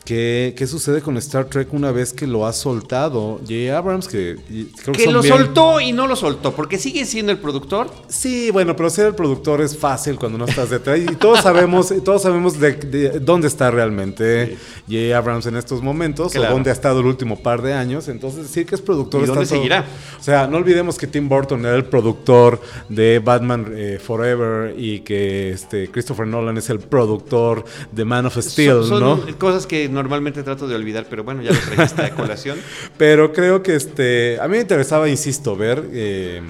[0.05, 3.75] ¿Qué, sucede con Star Trek una vez que lo ha soltado J.
[3.75, 4.07] Abrams?
[4.07, 4.37] Que,
[4.83, 7.91] creo que, lo soltó y no lo soltó, porque sigue siendo el productor.
[8.09, 10.99] Sí, bueno, pero ser el productor es fácil cuando no estás detrás.
[10.99, 14.59] y todos sabemos, todos sabemos de, dónde está realmente
[14.91, 15.17] J.
[15.17, 18.09] Abrams en estos momentos, o dónde ha estado el último par de años.
[18.09, 19.23] Entonces, sí que es productor.
[19.23, 19.87] ¿Y dónde seguirá?
[20.21, 25.01] O sea, no olvidemos que Tim Burton era el productor de Batman eh, Forever y
[25.01, 29.39] que este, Christopher Nolan es el productor de Man of Steel, son, ¿no?
[29.39, 32.59] Cosas que normalmente trato de olvidar, pero bueno, ya lo trajiste de colación.
[32.99, 35.89] pero creo que este, a mí me interesaba, insisto, ver...
[35.93, 36.43] Eh,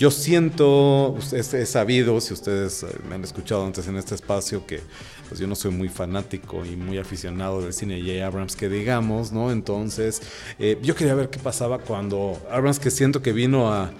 [0.00, 4.80] yo siento, he sabido, si ustedes eh, me han escuchado antes en este espacio, que
[5.28, 8.26] pues yo no soy muy fanático y muy aficionado del cine de J.
[8.26, 9.52] Abrams, que digamos, ¿no?
[9.52, 10.22] Entonces,
[10.58, 13.90] eh, yo quería ver qué pasaba cuando Abrams, que siento que vino a,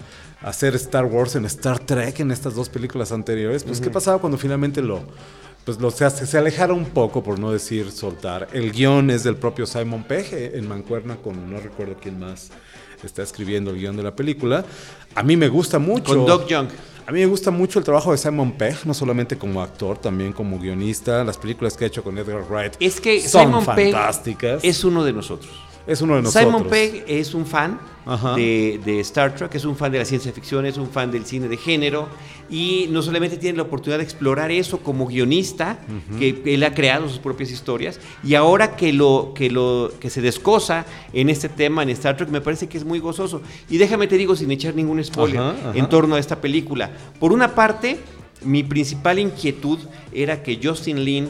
[0.41, 4.39] hacer Star Wars en Star Trek en estas dos películas anteriores, pues qué pasaba cuando
[4.39, 5.03] finalmente lo
[5.65, 8.47] pues lo, se, se alejara un poco, por no decir soltar.
[8.53, 12.51] El guion es del propio Simon Pegg, eh, en Mancuerna, con no recuerdo quién más
[13.03, 14.63] está escribiendo el guion de la película.
[15.15, 16.15] A mí me gusta mucho.
[16.15, 16.67] Con Doug Young.
[17.07, 20.33] A mí me gusta mucho el trabajo de Simon Pegg, no solamente como actor, también
[20.33, 21.23] como guionista.
[21.23, 24.61] Las películas que ha hecho con Edgar Wright es que son Simon fantásticas.
[24.61, 25.51] Pegg es uno de nosotros.
[25.87, 26.53] Es uno de nosotros.
[26.53, 27.79] Simon Pegg es un fan
[28.35, 31.47] de, Star Trek, es un fan de la ciencia ficción, es un fan del cine
[31.47, 32.07] de género
[32.49, 35.79] y no solamente tiene la oportunidad de explorar eso como guionista,
[36.17, 40.21] que él ha creado sus propias historias y ahora que lo que lo que se
[40.21, 43.41] descosa en este tema en Star Trek me parece que es muy gozoso.
[43.69, 45.41] Y déjame te digo sin echar ningún spoiler
[45.73, 46.91] en torno a esta película.
[47.19, 47.99] Por una parte,
[48.43, 49.79] mi principal inquietud
[50.11, 51.29] era que Justin Lin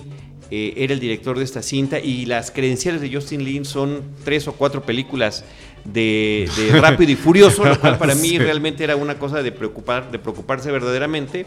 [0.51, 4.47] eh, era el director de esta cinta y las credenciales de Justin Lin son tres
[4.49, 5.45] o cuatro películas
[5.85, 6.49] de,
[6.81, 10.69] Rápido y Furioso, lo cual para mí realmente era una cosa de, preocupar, de preocuparse
[10.69, 11.45] verdaderamente.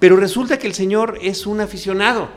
[0.00, 2.28] Pero resulta que el señor es un aficionado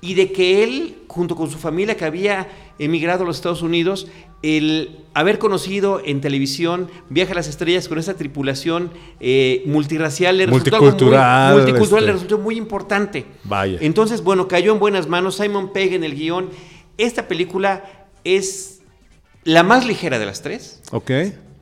[0.00, 4.06] y de que él, junto con su familia que había emigrado a los Estados Unidos,
[4.42, 10.46] el haber conocido en televisión Viaja a las Estrellas con esa tripulación eh, multirracial, le
[10.46, 12.24] resultó multicultural, muy, multicultural le este.
[12.24, 13.26] resultó muy importante.
[13.44, 13.78] Vaya.
[13.80, 15.36] Entonces, bueno, cayó en buenas manos.
[15.36, 16.50] Simon Pegg en el guion.
[16.98, 17.84] Esta película
[18.24, 18.82] es
[19.44, 20.82] la más ligera de las tres.
[20.92, 21.10] Ok.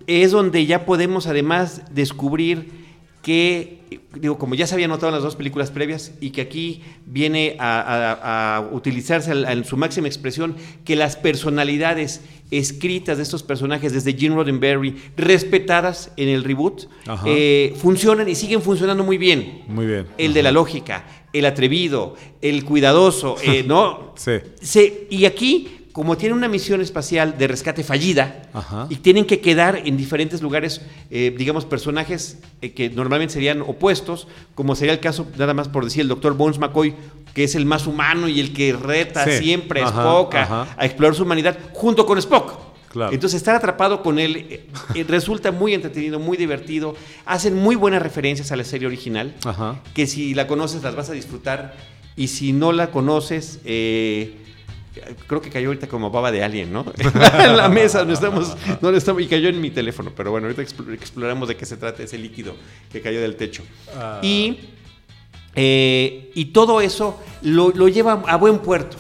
[0.06, 2.83] Es donde ya podemos además descubrir
[3.24, 3.78] que,
[4.20, 7.56] digo, como ya se había notado en las dos películas previas, y que aquí viene
[7.58, 14.37] a, utilizarse en su máxima expresión, que las personalidades escritas de estos personajes desde Gene
[14.37, 16.82] Roddenberry, respetadas en el reboot,
[17.24, 19.62] eh, funcionan y siguen funcionando muy bien.
[19.68, 20.06] Muy bien.
[20.18, 24.12] El de la lógica, el atrevido, el cuidadoso, eh, ¿no?
[24.16, 24.32] sí.
[24.60, 28.42] Se, y aquí como tienen una misión espacial de rescate fallida
[28.88, 34.26] y tienen que quedar en diferentes lugares, eh, digamos, personajes eh, que normalmente serían opuestos,
[34.57, 36.96] como sería el caso, nada más por decir, el doctor Bones McCoy,
[37.33, 41.22] que es el más humano y el que reta siempre a Spock a, explorar su
[41.22, 42.59] humanidad, junto con Spock.
[43.12, 44.64] Entonces estar atrapado con él
[44.96, 46.96] eh, resulta muy entretenido, muy divertido.
[47.24, 49.33] Hacen muy buenas referencias a la serie original,
[49.94, 51.76] que si la conoces las vas a disfrutar.
[52.16, 54.43] Y si no la conoces, eh,
[55.26, 56.85] creo que cayó ahorita como baba de alguien, ¿no?
[57.38, 60.62] en la mesa, no estamos, no estamos, y cayó en mi teléfono, pero bueno, ahorita
[60.62, 62.54] exploramos de qué se trata ese líquido
[62.92, 63.62] que cayó del techo.
[63.94, 64.20] Ah.
[64.22, 64.59] Y,
[65.54, 68.96] eh, y todo eso lo, lleva a buen puerto,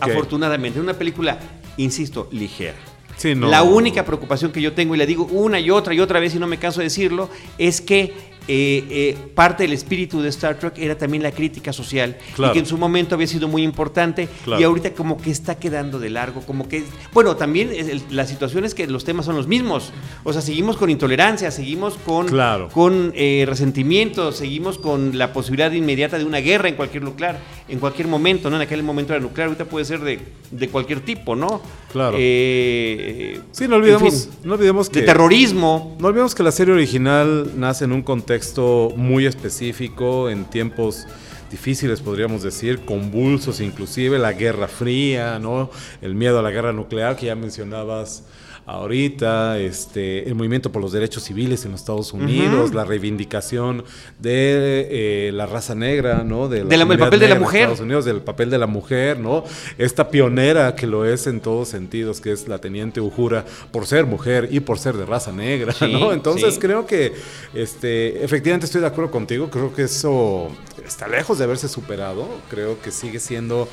[0.00, 0.80] afortunadamente.
[0.80, 1.38] Una película,
[1.76, 2.76] insisto, ligera.
[3.22, 6.34] La única preocupación que yo tengo, y le digo una y otra y otra vez
[6.34, 10.58] y no me canso de decirlo, es que eh, eh, parte del espíritu de Star
[10.58, 14.28] Trek era también la crítica social y que en su momento había sido muy importante
[14.58, 17.70] y ahorita como que está quedando de largo, como que, bueno, también
[18.10, 19.92] la situación es que los temas son los mismos,
[20.24, 22.28] o sea, seguimos con intolerancia, seguimos con,
[22.70, 27.78] con eh, resentimiento, seguimos con la posibilidad inmediata de una guerra en cualquier nuclear, en
[27.78, 28.56] cualquier momento, ¿no?
[28.56, 31.62] En aquel momento era nuclear, ahorita puede ser de, de cualquier tipo, ¿no?
[31.90, 32.18] Claro.
[32.18, 35.00] sí, no olvidemos, no olvidemos que...
[35.00, 35.96] De terrorismo.
[35.98, 41.06] No olvidemos que la serie original nace en un contexto contexto muy específico, en tiempos
[41.52, 45.70] difíciles, podríamos decir, convulsos inclusive, la Guerra Fría, ¿no?
[46.02, 48.24] El miedo a la guerra nuclear que ya mencionabas
[48.66, 53.84] ahorita, este, el movimiento por los derechos civiles en los Estados Unidos, la reivindicación
[54.18, 56.48] de eh, la raza negra, ¿no?
[56.48, 57.62] De el papel de la mujer.
[57.62, 59.44] Estados Unidos, del papel de la mujer, ¿no?
[59.76, 64.06] Esta pionera que lo es en todos sentidos, que es la teniente Ujura, por ser
[64.06, 66.12] mujer y por ser de raza negra, ¿no?
[66.12, 67.12] Entonces creo que,
[67.52, 70.48] este, efectivamente estoy de acuerdo contigo, creo que eso
[70.86, 73.68] está lejos de haberse superado, creo que sigue siendo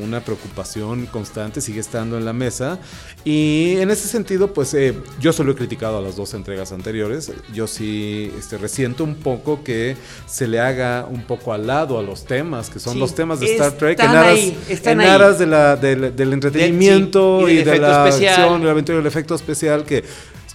[0.00, 2.78] una preocupación constante, sigue estando en la mesa.
[3.24, 7.32] Y en ese sentido, pues eh, yo solo he criticado a las dos entregas anteriores.
[7.52, 12.02] Yo sí este, resiento un poco que se le haga un poco al lado a
[12.02, 15.76] los temas, que son los temas de Star Trek, en aras, en aras de la,
[15.76, 20.04] del entretenimiento y, de, la acción, el aventura, el efecto especial que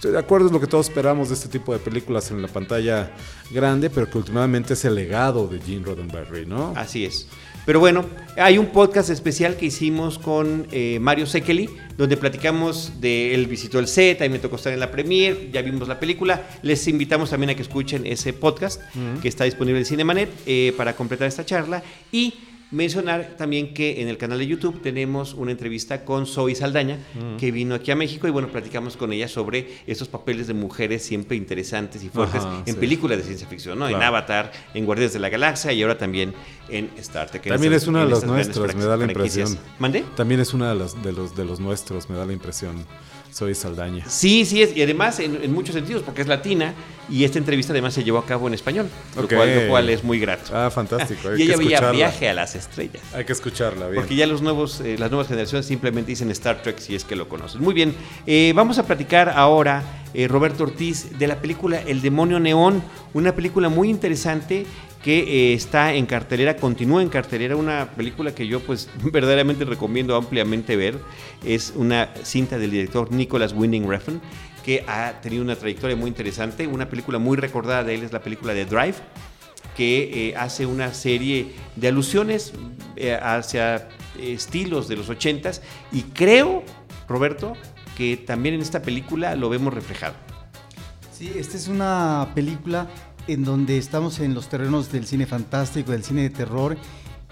[0.00, 2.48] Estoy de acuerdo, es lo que todos esperamos de este tipo de películas en la
[2.48, 3.10] pantalla
[3.50, 6.72] grande, pero que últimamente es el legado de Gene Roddenberry, ¿no?
[6.74, 7.26] Así es.
[7.66, 13.34] Pero bueno, hay un podcast especial que hicimos con eh, Mario Sekeli, donde platicamos de
[13.34, 16.48] él visitó el set, ahí me tocó estar en la premiere, ya vimos la película.
[16.62, 18.80] Les invitamos también a que escuchen ese podcast
[19.20, 21.82] que está disponible en Cinemanet eh, para completar esta charla.
[22.10, 22.34] Y
[22.70, 27.36] Mencionar también que en el canal de YouTube tenemos una entrevista con Zoe Saldaña, mm.
[27.36, 31.02] que vino aquí a México y bueno, platicamos con ella sobre estos papeles de mujeres
[31.02, 33.88] siempre interesantes y fuertes en películas de ciencia ficción, ¿no?
[33.88, 36.32] En Avatar, en Guardias de la Galaxia y ahora también
[36.68, 37.48] en Star Trek.
[37.48, 39.58] También es una de las nuestras, me da la impresión.
[39.80, 40.04] ¿Mande?
[40.14, 42.86] También es una de, las, de, los, de los nuestros, me da la impresión.
[43.32, 44.04] Soy Saldaña.
[44.08, 46.74] Sí, sí, es, y además en, muchos sentidos, porque es latina
[47.08, 49.28] y esta entrevista además se llevó a cabo en español, lo,
[49.68, 50.52] cual, es muy grato.
[50.54, 51.34] Ah, fantástico.
[51.36, 53.02] y ella veía Viaje a las Estrellas.
[53.14, 54.02] Hay que escucharla, bien.
[54.02, 57.16] Porque ya los nuevos, eh, las nuevas generaciones simplemente dicen Star Trek si es que
[57.16, 57.62] lo conocen.
[57.62, 57.94] Muy bien,
[58.26, 59.82] eh, vamos a platicar ahora,
[60.14, 62.82] eh, Roberto Ortiz, de la película El Demonio Neón,
[63.14, 64.66] una película muy interesante
[65.02, 65.18] que
[65.50, 70.76] eh, está en cartelera, continúa en cartelera, una película que yo pues verdaderamente recomiendo ampliamente
[70.76, 70.98] ver.
[71.44, 74.20] Es una cinta del director Nicholas Winding Refn,
[74.64, 76.66] que ha tenido una trayectoria muy interesante.
[76.66, 78.96] Una película muy recordada de él es la película de Drive,
[79.76, 82.52] que eh, hace una serie de alusiones
[82.96, 83.88] eh, hacia
[84.20, 86.62] estilos de los ochentas y creo,
[87.08, 87.54] Roberto,
[87.96, 90.14] que también en esta película lo vemos reflejado.
[91.12, 92.88] Sí, esta es una película
[93.26, 96.76] en donde estamos en los terrenos del cine fantástico, del cine de terror,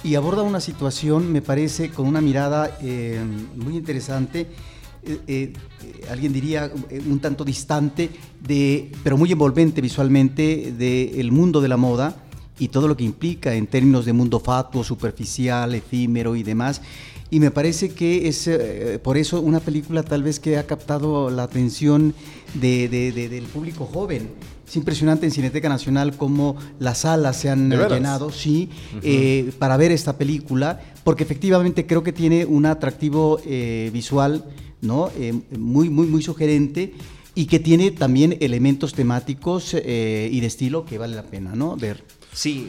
[0.04, 3.20] y aborda una situación, me parece, con una mirada eh,
[3.56, 4.46] muy interesante.
[5.02, 5.52] Eh, eh,
[6.10, 6.70] alguien diría
[7.06, 12.16] un tanto distante, de, pero muy envolvente visualmente del mundo de la moda
[12.58, 16.82] y todo lo que implica en términos de mundo fatuo, superficial, efímero y demás.
[17.30, 18.48] Y me parece que es
[19.02, 22.14] por eso una película tal vez que ha captado la atención
[22.54, 24.30] del público joven
[24.68, 28.68] es impresionante en Cineteca Nacional cómo las salas se han llenado, sí,
[29.02, 34.44] eh, para ver esta película, porque efectivamente creo que tiene un atractivo eh, visual,
[34.82, 35.10] ¿no?
[35.18, 36.92] Eh, muy, muy, muy sugerente
[37.34, 39.78] y que tiene también elementos temáticos y
[40.40, 41.76] de estilo que vale la pena, ¿no?
[41.76, 42.04] Ver.
[42.34, 42.68] Sí.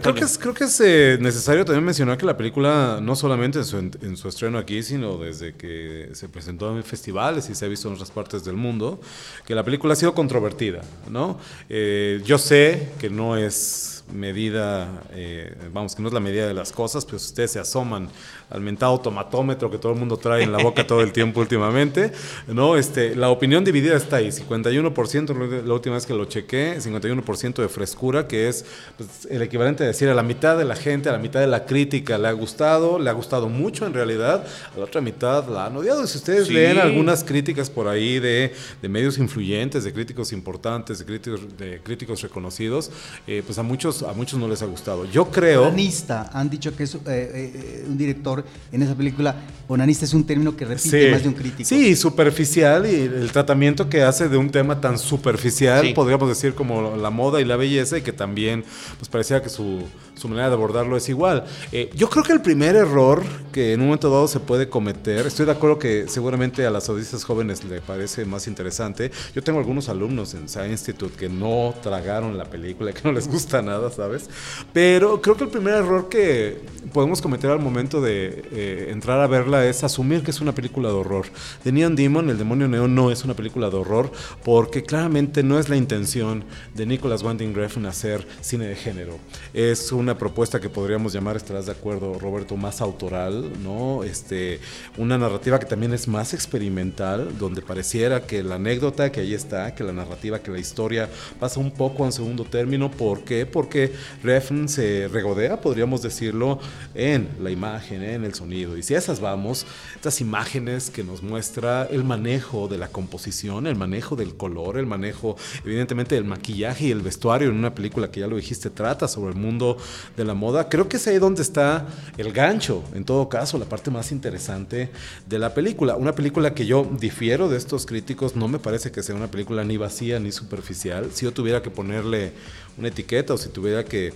[0.00, 3.58] Creo, que es, creo que es eh, necesario también mencionar que la película, no solamente
[3.58, 7.64] en su, en su, estreno aquí, sino desde que se presentó en festivales y se
[7.64, 9.00] ha visto en otras partes del mundo,
[9.46, 11.38] que la película ha sido controvertida, ¿no?
[11.68, 16.54] Eh, yo sé que no es medida, eh, vamos, que no es la medida de
[16.54, 18.08] las cosas, pues ustedes se asoman
[18.48, 22.12] al mentado tomatómetro que todo el mundo trae en la boca todo el tiempo últimamente,
[22.48, 22.76] ¿no?
[22.76, 27.68] Este, la opinión dividida está ahí, 51% la última vez que lo chequé, 51% de
[27.68, 28.64] frescura, que es
[28.96, 31.46] pues, el equivalente a decir a la mitad de la gente, a la mitad de
[31.46, 34.44] la crítica le ha gustado, le ha gustado mucho en realidad,
[34.74, 36.06] a la otra mitad la han odiado.
[36.06, 41.04] Si ustedes leen algunas críticas por ahí de, de, medios influyentes, de críticos importantes, de
[41.04, 42.90] críticos, de críticos reconocidos,
[43.26, 45.04] eh, pues a muchos, a muchos no les ha gustado.
[45.04, 45.62] Yo creo...
[45.64, 49.34] Onanista, han dicho que es eh, eh, un director en esa película,
[49.68, 51.68] onanista es un término que repite más de un crítico.
[51.68, 56.96] Sí, superficial y el tratamiento que hace de un tema tan superficial, podríamos decir como
[56.96, 58.64] la moda y la belleza, y que también
[58.98, 61.44] pues parecía su manera de abordarlo es igual.
[61.72, 65.26] Eh, yo creo que el primer error que en un momento dado se puede cometer,
[65.26, 69.10] estoy de acuerdo que seguramente a las audiencias jóvenes le parece más interesante.
[69.34, 73.28] Yo tengo algunos alumnos en Science Institute que no tragaron la película, que no les
[73.28, 74.28] gusta nada, ¿sabes?
[74.72, 76.60] Pero creo que el primer error que
[76.92, 80.88] podemos cometer al momento de eh, entrar a verla es asumir que es una película
[80.88, 81.26] de horror.
[81.64, 84.12] The Neon Demon, el demonio neón, no es una película de horror
[84.44, 89.18] porque claramente no es la intención de Nicholas Winding Refn hacer cine de género.
[89.52, 94.04] Es una propuesta que podríamos llamar, estarás de acuerdo, Roberto, más autoral, ¿no?
[94.04, 94.60] Este,
[94.96, 99.74] una narrativa que también es más experimental, donde pareciera que la anécdota que ahí está,
[99.74, 102.90] que la narrativa, que la historia pasa un poco en segundo término.
[102.90, 103.46] ¿Por qué?
[103.46, 106.58] Porque Refn se regodea, podríamos decirlo,
[106.94, 108.76] en la imagen, en el sonido.
[108.76, 113.66] Y si a esas vamos, estas imágenes que nos muestra el manejo de la composición,
[113.66, 118.10] el manejo del color, el manejo, evidentemente, del maquillaje y el vestuario en una película
[118.10, 119.76] que ya lo dijiste, trata sobre el mundo
[120.16, 120.68] de la moda.
[120.68, 124.90] Creo que es ahí donde está el gancho, en todo caso, la parte más interesante
[125.26, 125.96] de la película.
[125.96, 129.64] Una película que yo difiero de estos críticos, no me parece que sea una película
[129.64, 131.10] ni vacía ni superficial.
[131.12, 132.32] Si yo tuviera que ponerle
[132.78, 134.12] una etiqueta o si tuviera que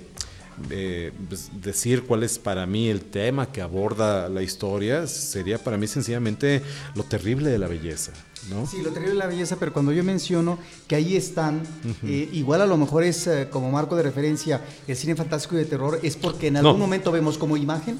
[0.70, 5.76] eh, pues, decir cuál es para mí el tema que aborda la historia, sería para
[5.76, 6.62] mí sencillamente
[6.94, 8.12] lo terrible de la belleza.
[8.50, 8.66] ¿No?
[8.66, 11.62] Sí, lo terrible de la belleza, pero cuando yo menciono que ahí están,
[12.04, 15.58] eh, igual a lo mejor es eh, como marco de referencia el cine fantástico y
[15.58, 17.98] de terror, es porque en algún momento vemos como imagen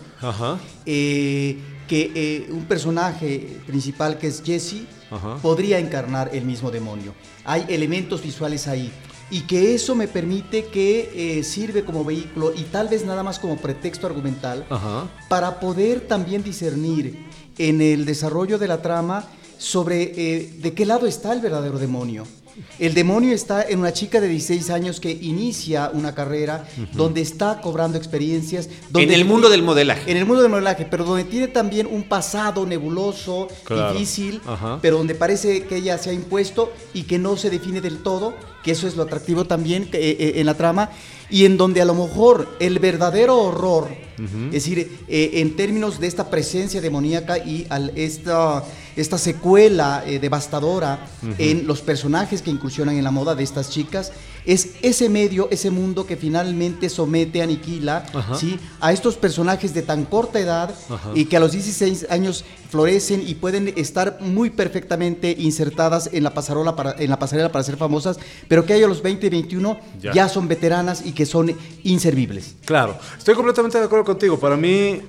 [1.88, 4.82] que un personaje principal que es Jesse
[5.42, 7.14] podría encarnar el mismo demonio.
[7.44, 8.90] Hay elementos visuales ahí.
[9.30, 13.38] Y que eso me permite que eh, sirve como vehículo y tal vez nada más
[13.38, 14.66] como pretexto argumental
[15.28, 17.24] para poder también discernir
[17.56, 19.24] en el desarrollo de la trama
[19.58, 22.26] sobre eh, de qué lado está el verdadero demonio.
[22.78, 27.60] El demonio está en una chica de 16 años que inicia una carrera donde está
[27.60, 28.68] cobrando experiencias.
[28.94, 30.10] en el mundo del modelaje.
[30.10, 34.40] En el mundo del modelaje, pero donde tiene también un pasado nebuloso, difícil,
[34.80, 38.34] pero donde parece que ella se ha impuesto y que no se define del todo,
[38.62, 40.90] que eso es lo atractivo también eh, eh, en la trama,
[41.30, 43.88] y en donde a lo mejor el verdadero horror,
[44.46, 48.62] es decir, eh, en términos de esta presencia demoníaca y al, esta
[48.96, 51.06] esta secuela eh, devastadora
[51.38, 54.12] en los personajes que incursionan en la moda de estas chicas,
[54.46, 58.04] es ese medio, ese mundo que finalmente somete, aniquila
[58.38, 58.58] ¿sí?
[58.80, 60.74] a estos personajes de tan corta edad
[61.14, 66.34] y que a los 16 años florecen y pueden estar muy perfectamente insertadas en la,
[66.34, 69.78] pasarela para, en la pasarela para ser famosas, pero que a los 20 y 21
[70.00, 70.12] ya.
[70.12, 72.56] ya son veteranas y que son inservibles.
[72.64, 74.38] Claro, estoy completamente de acuerdo contigo.
[74.38, 75.00] Para mí,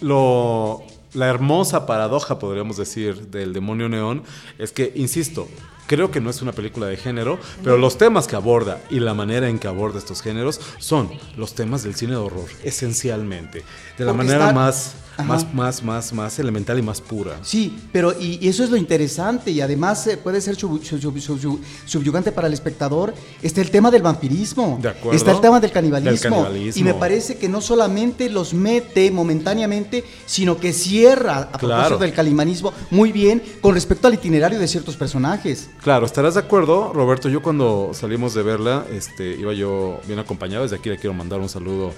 [0.00, 4.22] lo la hermosa paradoja, podríamos decir, del demonio neón
[4.58, 5.48] es que, insisto,
[5.86, 9.14] creo que no es una película de género, pero los temas que aborda y la
[9.14, 13.64] manera en que aborda estos géneros son los temas del cine de horror, esencialmente,
[13.98, 17.38] de la manera más más, más, más, más elemental y más pura.
[17.42, 22.54] Sí, pero y, eso es lo interesante y además eh, puede ser subyugante para el
[22.54, 23.14] espectador.
[23.42, 25.16] Está el tema del vampirismo, de acuerdo.
[25.16, 30.58] está el tema del canibalismo, Y me parece que no solamente los mete momentáneamente, sino
[30.58, 35.68] que cierra a propósito del calimanismo muy bien con respecto al itinerario de ciertos personajes.
[35.84, 37.28] Claro, estarás de acuerdo, Roberto.
[37.28, 40.62] Yo cuando salimos de verla, este, iba yo bien acompañado.
[40.62, 41.92] Desde aquí le quiero mandar un saludo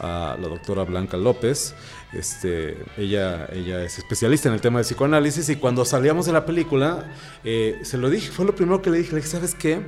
[0.00, 1.74] a la doctora Blanca López.
[2.14, 6.46] Este, ella, ella es especialista en el tema de psicoanálisis y cuando salíamos de la
[6.46, 7.04] película,
[7.44, 9.82] eh, se lo dije, fue lo primero que le dije, le dije, ¿sabes qué?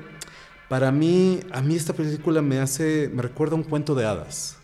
[0.68, 4.58] Para mí, a mí esta película me hace, me recuerda un cuento de hadas.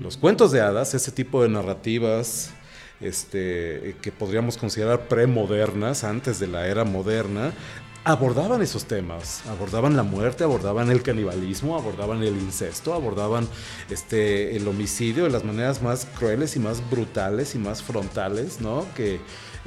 [0.00, 2.52] Los cuentos de hadas, ese tipo de narrativas
[3.00, 7.52] este, que podríamos considerar premodernas, antes de la era moderna,
[8.06, 13.48] abordaban esos temas, abordaban la muerte, abordaban el canibalismo, abordaban el incesto, abordaban
[13.90, 18.86] este, el homicidio de las maneras más crueles y más brutales y más frontales, ¿no?
[18.94, 19.18] Que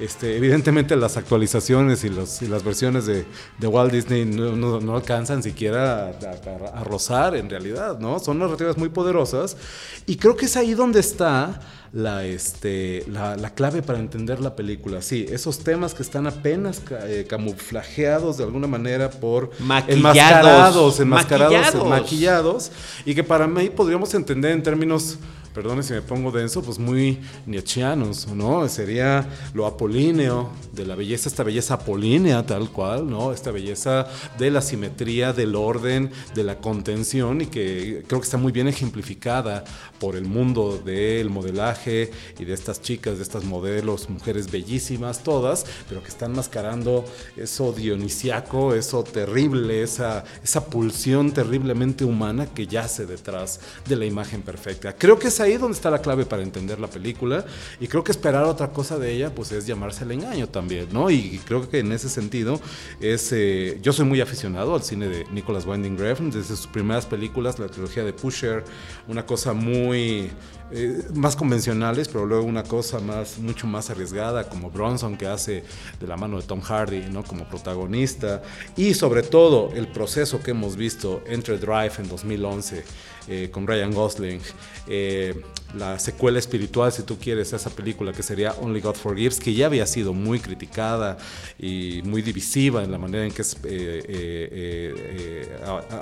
[0.01, 3.25] este, evidentemente las actualizaciones y, los, y las versiones de,
[3.57, 8.19] de Walt Disney no, no, alcanzan siquiera a, a, rozar en realidad, ¿no?
[8.19, 9.57] Son narrativas muy poderosas
[10.05, 11.59] y creo que es ahí donde está
[11.91, 15.01] la, este, la, la, clave para entender la película.
[15.01, 21.53] Sí, esos temas que están apenas eh, camuflajeados de alguna manera por maquillados, enmascarados, enmascarados,
[21.53, 21.89] maquillados.
[21.89, 22.71] maquillados,
[23.05, 25.17] y que para mí podríamos entender en términos
[25.59, 28.65] perdone si me pongo denso, pues muy nietzscheanos, ¿no?
[28.69, 33.33] Sería lo apolíneo de la belleza, esta belleza apolínea tal cual, ¿no?
[33.33, 34.07] Esta belleza
[34.37, 38.69] de la simetría, del orden, de la contención y que creo que está muy bien
[38.69, 39.65] ejemplificada
[39.99, 45.65] por el mundo del modelaje y de estas chicas, de estas modelos, mujeres bellísimas todas,
[45.89, 47.03] pero que están mascarando
[47.35, 54.41] eso dionisiaco, eso terrible, esa, esa pulsión terriblemente humana que yace detrás de la imagen
[54.41, 54.95] perfecta.
[54.95, 57.45] Creo que es ahí donde está la clave para entender la película
[57.79, 61.09] y creo que esperar otra cosa de ella pues es llamarse el engaño también, ¿no?
[61.09, 62.59] Y creo que en ese sentido
[62.99, 67.05] es, eh, yo soy muy aficionado al cine de Nicholas Winding Refn, desde sus primeras
[67.05, 68.63] películas, la trilogía de Pusher,
[69.07, 70.29] una cosa muy
[70.71, 75.63] eh, más convencionales, pero luego una cosa más, mucho más arriesgada, como Bronson, que hace
[75.99, 77.23] de la mano de Tom Hardy, ¿no?
[77.23, 78.43] Como protagonista.
[78.77, 82.83] Y sobre todo el proceso que hemos visto entre Drive en 2011
[83.27, 84.41] eh, con Ryan Gosling,
[84.87, 85.35] eh,
[85.77, 89.53] la secuela espiritual, si tú quieres, a esa película que sería Only God Forgives, que
[89.53, 91.17] ya había sido muy criticada
[91.57, 93.57] y muy divisiva en la manera en que es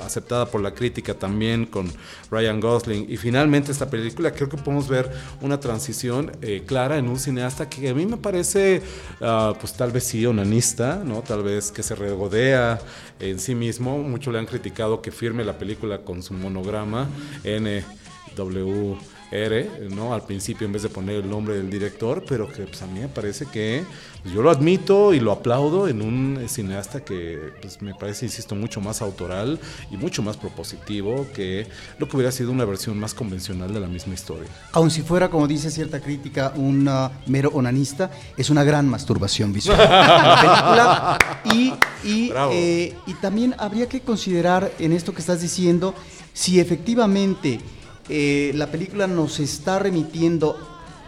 [0.05, 1.91] aceptada por la crítica también con
[2.32, 3.05] Ryan Gosling.
[3.09, 5.11] Y finalmente esta película creo que podemos ver
[5.41, 8.82] una transición eh, clara en un cineasta que a mí me parece,
[9.20, 11.22] uh, pues tal vez sí, onanista, ¿no?
[11.22, 12.80] Tal vez que se regodea
[13.20, 13.97] en sí mismo.
[13.97, 17.07] Muchos le han criticado que firme la película con su monograma
[17.43, 18.95] NW
[19.32, 20.13] R, ¿no?
[20.13, 22.99] Al principio en vez de poner el nombre del director, pero que pues, a mí
[22.99, 23.84] me parece que
[24.21, 28.55] pues, yo lo admito y lo aplaudo en un cineasta que pues, me parece, insisto,
[28.55, 29.59] mucho más autoral
[29.91, 31.67] y mucho más propositivo que
[31.99, 34.49] lo que hubiera sido una versión más convencional de la misma historia.
[34.71, 39.51] Aun si fuera, como dice cierta crítica, un uh, mero onanista, es una gran masturbación
[39.51, 39.78] visual.
[39.78, 41.17] la película
[41.53, 41.73] y,
[42.07, 45.93] y, eh, y también habría que considerar en esto que estás diciendo
[46.34, 47.59] si efectivamente
[48.10, 50.58] eh, la película nos está remitiendo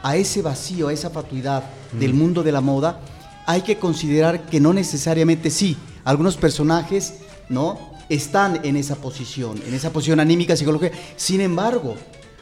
[0.03, 2.99] a ese vacío, a esa fatuidad del mundo de la moda,
[3.45, 7.15] hay que considerar que no necesariamente sí, algunos personajes,
[7.49, 7.79] ¿no?
[8.09, 10.95] Están en esa posición, en esa posición anímica, psicológica.
[11.15, 11.95] Sin embargo,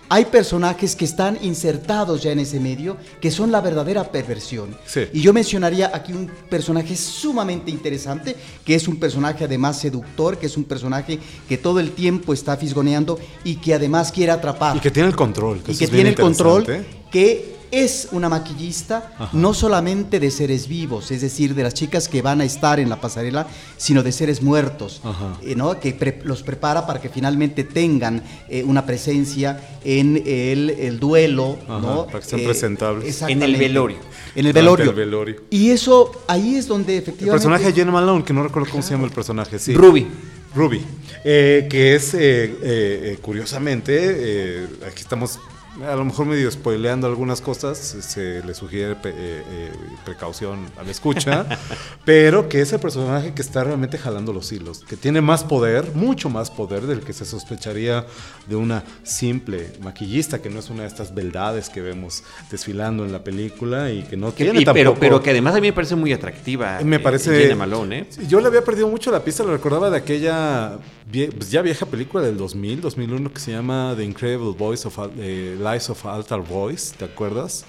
[0.10, 4.76] hay personajes que están insertados ya en ese medio que son la verdadera perversión.
[5.14, 10.45] Y yo mencionaría aquí un personaje sumamente interesante, que es un personaje además seductor, que
[10.45, 14.78] es un personaje que todo el tiempo está fisgoneando y que además quiere atrapar.
[14.78, 15.62] Y que tiene el control.
[15.68, 16.66] y que tiene el control,
[17.12, 22.22] que es una maquillista no solamente de seres vivos, es decir, de las chicas que
[22.22, 23.47] van a estar en la pasarela,
[23.78, 25.01] sino de seres muertos,
[25.41, 25.80] eh, ¿no?
[25.80, 32.05] que los prepara para que finalmente tengan eh, una presencia en el, duelo, ¿no?
[32.05, 33.22] para que estén eh, presentables.
[33.24, 33.97] En el velorio.
[34.36, 35.43] En el velorio.
[35.49, 37.26] Y eso, ahí es donde efectivamente...
[37.26, 39.74] El personaje de Jenna Malone, que no recuerdo cómo se llama el personaje, sí.
[39.74, 40.07] Ruby.
[40.55, 40.84] Ruby,
[41.24, 45.39] que es, curiosamente, aquí estamos
[45.86, 49.71] a lo mejor medio spoileando algunas cosas, se le sugiere eh, eh,
[50.05, 51.45] precaución a la escucha,
[52.05, 55.91] pero que es el personaje que está realmente jalando los hilos, que tiene más poder,
[55.93, 58.05] mucho más poder del que se sospecharía
[58.47, 63.11] de una simple maquillista, que no es una de estas beldades que vemos desfilando en
[63.11, 64.73] la película y que no tiene tampoco...
[64.73, 66.80] Pero, pero que además a mí me parece muy atractiva.
[66.84, 67.51] Me parece...
[67.51, 68.07] Eh, Malone, ¿eh?
[68.28, 70.78] Yo le había perdido mucho la pista, lo recordaba de aquella
[71.12, 75.58] pues ya vieja película del 2000, 2001 que se llama The Incredible Voice of eh,
[75.58, 77.66] Lies of Altar Voice, ¿te acuerdas?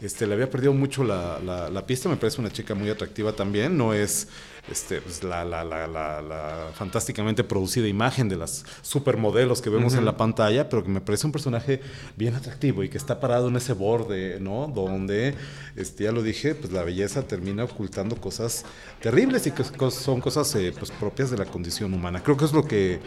[0.00, 1.38] Este, le había perdido mucho la,
[1.70, 4.28] la, pista, me parece una chica muy atractiva también, no es
[4.70, 10.68] este, pues, la, la, fantásticamente producida imagen de las supermodelos que vemos en la pantalla,
[10.68, 11.80] pero que me parece un personaje
[12.16, 14.70] bien atractivo y que está parado en ese borde, ¿no?
[14.72, 15.34] Donde,
[15.76, 18.64] este, ya lo dije, pues la belleza termina ocultando cosas
[19.00, 22.22] terribles y que son cosas eh, pues, propias de la condición humana.
[22.22, 23.00] Creo que es lo que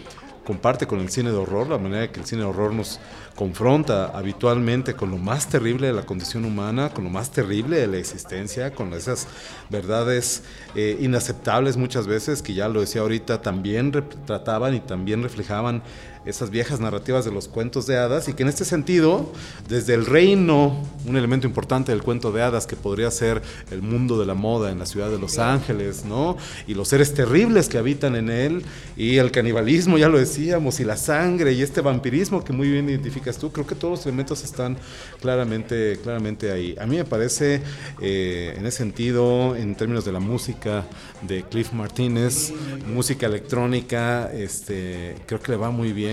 [0.43, 2.99] comparte con el cine de horror, la manera que el cine de horror nos
[3.35, 7.87] confronta habitualmente con lo más terrible de la condición humana, con lo más terrible de
[7.87, 9.27] la existencia, con esas
[9.69, 10.43] verdades
[10.75, 15.81] eh, inaceptables muchas veces, que ya lo decía ahorita, también retrataban y también reflejaban
[16.25, 19.31] esas viejas narrativas de los cuentos de hadas y que en este sentido,
[19.67, 24.19] desde el reino, un elemento importante del cuento de hadas que podría ser el mundo
[24.19, 26.37] de la moda en la ciudad de Los Ángeles, ¿no?
[26.67, 28.63] Y los seres terribles que habitan en él
[28.95, 32.89] y el canibalismo, ya lo decíamos, y la sangre y este vampirismo que muy bien
[32.89, 34.77] identificas tú, creo que todos los elementos están
[35.21, 36.75] claramente, claramente ahí.
[36.79, 37.61] A mí me parece,
[38.01, 40.85] eh, en ese sentido, en términos de la música
[41.21, 42.51] de Cliff Martínez,
[42.87, 46.12] música electrónica, este, creo que le va muy bien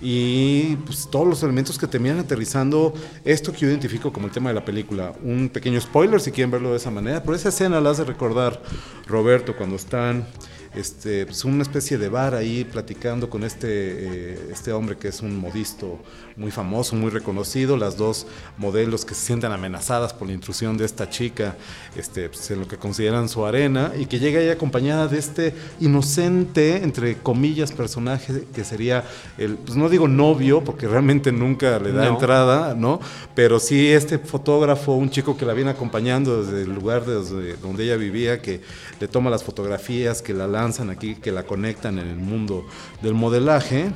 [0.00, 2.94] y pues, todos los elementos que terminan aterrizando
[3.24, 5.12] esto que yo identifico como el tema de la película.
[5.22, 8.62] Un pequeño spoiler si quieren verlo de esa manera, pero esa escena la hace recordar
[9.06, 10.26] Roberto cuando están
[10.74, 15.20] este, pues una especie de bar ahí platicando con este, eh, este hombre que es
[15.20, 15.98] un modisto
[16.40, 18.26] muy famoso, muy reconocido, las dos
[18.56, 21.54] modelos que se sienten amenazadas por la intrusión de esta chica
[21.94, 25.54] este, pues, en lo que consideran su arena y que llega ahí acompañada de este
[25.80, 29.04] inocente, entre comillas, personaje que sería
[29.36, 33.00] el, pues no digo novio, porque realmente nunca le da entrada, ¿no?
[33.34, 37.84] Pero sí este fotógrafo, un chico que la viene acompañando desde el lugar desde donde
[37.84, 38.62] ella vivía, que
[38.98, 42.64] le toma las fotografías, que la lanzan aquí, que la conectan en el mundo
[43.02, 43.92] del modelaje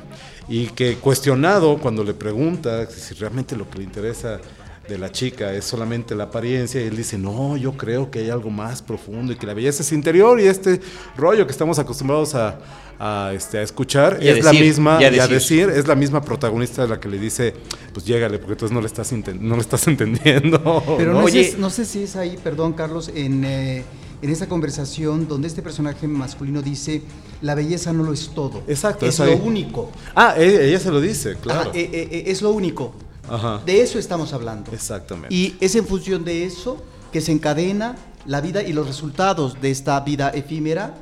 [0.47, 4.39] y que cuestionado cuando le pregunta si realmente lo que le interesa
[4.87, 8.29] de la chica es solamente la apariencia y él dice, no, yo creo que hay
[8.29, 10.79] algo más profundo y que la belleza es interior y este
[11.17, 12.59] rollo que estamos acostumbrados a,
[12.99, 15.69] a, este, a escuchar es la misma, y a, decir.
[15.69, 17.53] es la misma protagonista de la que le dice,
[17.93, 20.83] pues llégale, porque entonces no le estás, no le estás entendiendo.
[20.97, 23.43] Pero no, Oye, no sé si es ahí, perdón Carlos, en...
[23.43, 23.83] Eh,
[24.21, 27.01] en esa conversación donde este personaje masculino dice,
[27.41, 28.63] la belleza no lo es todo.
[28.67, 29.05] Exacto.
[29.05, 29.91] Es lo único.
[30.15, 31.71] Ah, e, ella se lo dice, claro.
[31.73, 32.93] Eh, eh, es lo único.
[33.29, 33.61] Ajá.
[33.65, 34.71] De eso estamos hablando.
[34.71, 35.33] Exactamente.
[35.33, 39.71] Y es en función de eso que se encadena la vida y los resultados de
[39.71, 40.95] esta vida efímera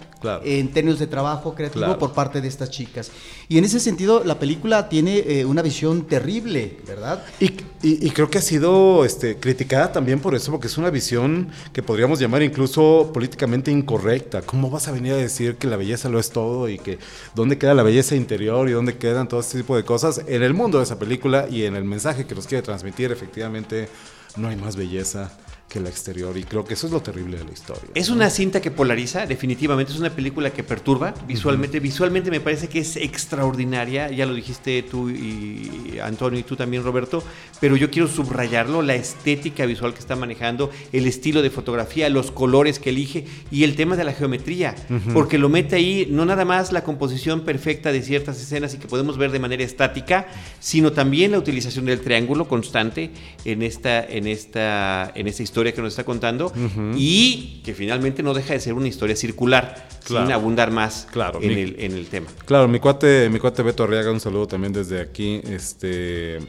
[0.43, 3.11] en términos de trabajo creativo por parte de estas chicas.
[3.49, 7.23] Y en ese sentido, la película tiene eh, una visión terrible, ¿verdad?
[7.39, 11.83] Y, creo que ha sido este, criticada también por eso, porque es una visión que
[11.83, 14.41] podríamos llamar incluso políticamente incorrecta.
[14.41, 16.99] ¿Cómo vas a venir a decir que la belleza lo es todo y que
[17.35, 20.21] dónde queda la belleza interior y dónde quedan todo este tipo de cosas?
[20.27, 23.89] En el mundo de esa película y en el mensaje que nos quiere transmitir, efectivamente,
[24.37, 25.31] no hay más belleza
[25.73, 26.37] que la exterior.
[26.37, 27.89] Y creo que eso es lo terrible de la historia.
[27.95, 29.91] Es una cinta que polariza, definitivamente.
[29.91, 31.79] Es una película que perturba visualmente.
[31.79, 34.11] Visualmente me parece que es extraordinaria.
[34.11, 37.23] Ya lo dijiste tú y Antonio y tú también, Roberto.
[37.59, 42.29] Pero yo quiero subrayarlo, la estética visual que está manejando, el estilo de fotografía, los
[42.29, 44.75] colores que elige y el tema de la geometría.
[45.11, 48.87] Porque lo mete ahí no nada más la composición perfecta de ciertas escenas y que
[48.87, 50.27] podemos ver de manera estática,
[50.59, 53.09] sino también la utilización del triángulo constante
[53.43, 56.51] en esta, en esta, en esta historia que nos está contando
[56.97, 61.51] y que finalmente no deja de ser una historia circular, sin abundar más claro, en,
[61.51, 62.27] el, en el tema.
[62.45, 66.39] Claro, mi cuate, mi cuate Beto Arriaga, un saludo también desde aquí, este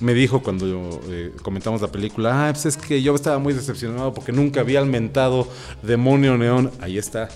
[0.00, 4.12] me dijo cuando eh, comentamos la película, ah, pues es que yo estaba muy decepcionado
[4.12, 5.48] porque nunca había almentado
[5.82, 6.70] demonio neón.
[6.80, 7.28] Ahí está.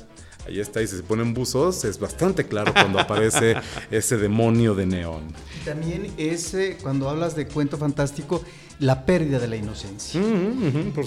[0.47, 3.57] Ahí está, y si se ponen buzos, es bastante claro cuando aparece
[3.91, 5.25] ese demonio de neón.
[5.65, 8.45] También ese, cuando hablas de cuento fantástico,
[8.79, 10.21] la pérdida de la inocencia.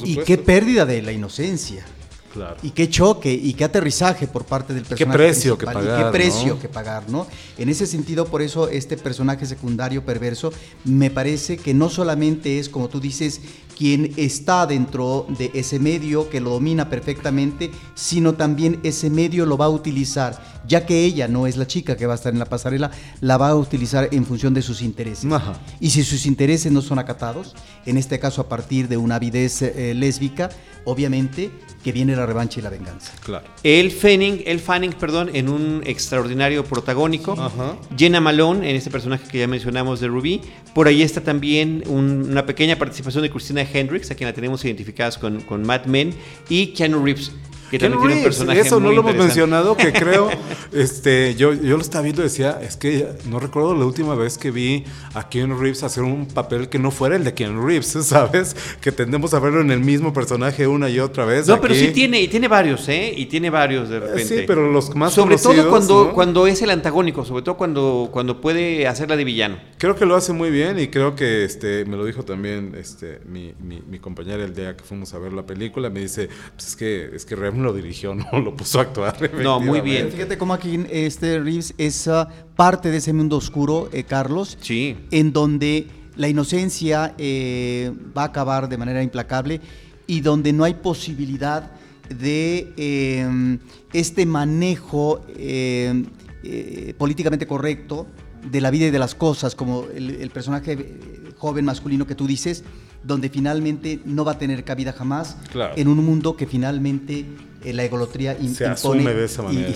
[0.03, 1.85] y qué pérdida de la inocencia.
[2.33, 2.57] Claro.
[2.61, 5.17] Y qué choque y qué aterrizaje por parte del personaje.
[5.17, 5.83] Qué precio que pagar.
[5.83, 7.25] Y qué precio que pagar, ¿no?
[7.57, 10.53] En ese sentido, por eso este personaje secundario perverso
[10.85, 13.41] me parece que no solamente es, como tú dices,
[13.79, 19.55] quien está dentro de ese medio, que lo domina perfectamente, sino también ese medio lo
[19.55, 22.39] va a utilizar, ya que ella no es la chica que va a estar en
[22.39, 25.25] la pasarela, la va a utilizar en función de sus intereses.
[25.79, 27.55] Y si sus intereses no son acatados,
[27.85, 30.49] en este caso a partir de una avidez eh, lésbica,
[30.83, 31.49] obviamente
[31.83, 33.13] que viene la revancha y la venganza.
[33.23, 33.45] Claro.
[33.63, 37.37] El Fanning, el Fanning, perdón, en un extraordinario protagónico.
[37.97, 40.41] Jenna Malone, en este personaje que ya mencionamos de Ruby.
[40.73, 45.17] Por ahí está también una pequeña participación de Christina Hendricks, a quien la tenemos identificadas
[45.17, 46.13] con, con Mad Men,
[46.49, 47.31] y Keanu Reeves
[47.69, 50.29] que también tiene un personaje Eso no lo hemos mencionado, que creo,
[50.73, 54.37] este, yo, yo lo estaba viendo y decía, es que no recuerdo la última vez
[54.37, 57.87] que vi a Keanu Reeves hacer un papel que no fuera el de Keanu Reeves,
[58.03, 58.55] ¿sabes?
[58.81, 61.47] Que tendemos a verlo en el mismo personaje una y otra vez.
[61.47, 63.13] No, pero sí tiene, y tiene varios, ¿eh?
[63.15, 64.39] Y tiene varios de eh, repente.
[64.39, 68.41] Sí, pero los más Sobre todo cuando, cuando es el antagónico, sobre todo cuando, cuando
[68.41, 69.59] puede hacerla de villano.
[69.77, 73.19] Creo que lo hace muy bien y creo que, este, me lo dijo también este,
[73.25, 76.69] mi, mi, mi compañera el día que fuimos a ver la película, me dice, pues
[76.69, 79.17] es que, es que realmente lo dirigió, no lo puso a actuar.
[79.33, 80.11] No, muy bien.
[80.11, 82.09] Fíjate cómo aquí este Reeves es
[82.55, 84.57] parte de ese mundo oscuro, eh, Carlos.
[84.61, 84.97] Sí.
[85.11, 85.87] En donde
[86.19, 89.61] la inocencia eh, va a acabar de manera implacable
[90.05, 91.71] y donde no hay posibilidad
[92.09, 93.59] de em,
[93.93, 96.07] este manejo em,
[96.43, 98.05] eh, políticamente correcto
[98.43, 100.99] de la vida y de las cosas, como el, personaje eh,
[101.37, 102.65] joven masculino que tú dices,
[103.03, 105.37] donde finalmente no va a tener cabida jamás
[105.77, 107.25] en un mundo que finalmente
[107.65, 109.13] la egolotría Se impone.
[109.13, 109.73] de esa manera.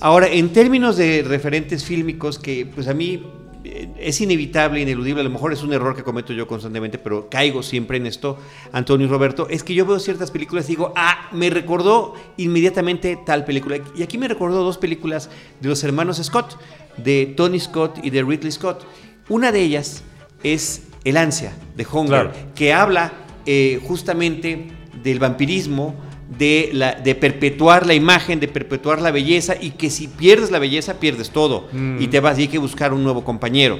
[0.00, 3.24] Ahora, en términos de referentes fílmicos que pues a mí
[3.64, 7.28] eh, es inevitable, ineludible, a lo mejor es un error que cometo yo constantemente, pero
[7.28, 8.38] caigo siempre en esto,
[8.70, 13.18] Antonio y Roberto, es que yo veo ciertas películas y digo, ah, me recordó inmediatamente
[13.26, 13.78] tal película.
[13.96, 16.56] Y aquí me recordó dos películas de los hermanos Scott,
[16.96, 18.86] de Tony Scott y de Ridley Scott.
[19.28, 20.04] Una de ellas
[20.44, 23.12] es El ansia, de Hunger, que habla
[23.46, 24.68] eh, justamente
[25.02, 25.96] del vampirismo,
[26.38, 30.58] de, la, de perpetuar la imagen, de perpetuar la belleza y que si pierdes la
[30.58, 32.00] belleza pierdes todo mm.
[32.00, 33.78] y te vas y hay que buscar un nuevo compañero.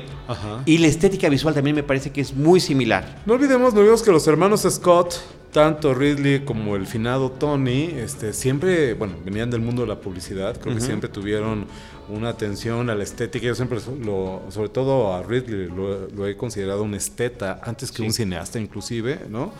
[0.64, 3.22] Y la estética visual también me parece que es muy similar.
[3.26, 5.14] No olvidemos, no olvidemos que los hermanos Scott,
[5.52, 10.56] tanto Ridley como el finado Tony, este, siempre, bueno, venían del mundo de la publicidad,
[10.60, 11.66] creo que siempre tuvieron
[12.08, 13.46] una atención a la estética.
[13.46, 18.12] Yo siempre, lo, sobre todo a Ridley, lo, he considerado un esteta antes que un
[18.12, 19.52] cineasta inclusive, ¿no?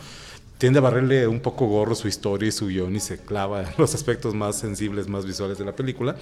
[0.59, 3.69] Tiende a barrerle un poco gorro su historia y su guion y se clava en
[3.79, 6.17] los aspectos más sensibles, más visuales de la película.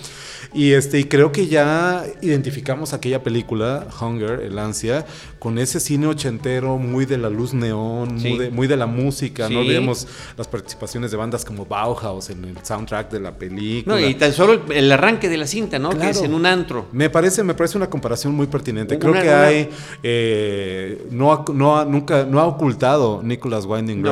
[0.53, 5.07] Y, este, y creo que ya identificamos aquella película, Hunger, El Ansia,
[5.39, 8.17] con ese cine ochentero muy de la luz neón,
[8.53, 9.49] muy, de, la música.
[9.49, 14.01] No olvidemos las participaciones de bandas como Bauhaus en el soundtrack de la película.
[14.01, 15.91] No, y tan solo el, arranque de la cinta, ¿no?
[15.91, 16.87] Que es en un antro.
[16.93, 18.99] Me parece, me parece una comparación muy pertinente.
[18.99, 19.71] Creo que hay,
[20.03, 24.03] eh, no, no, nunca, no ha ocultado Nicholas Winding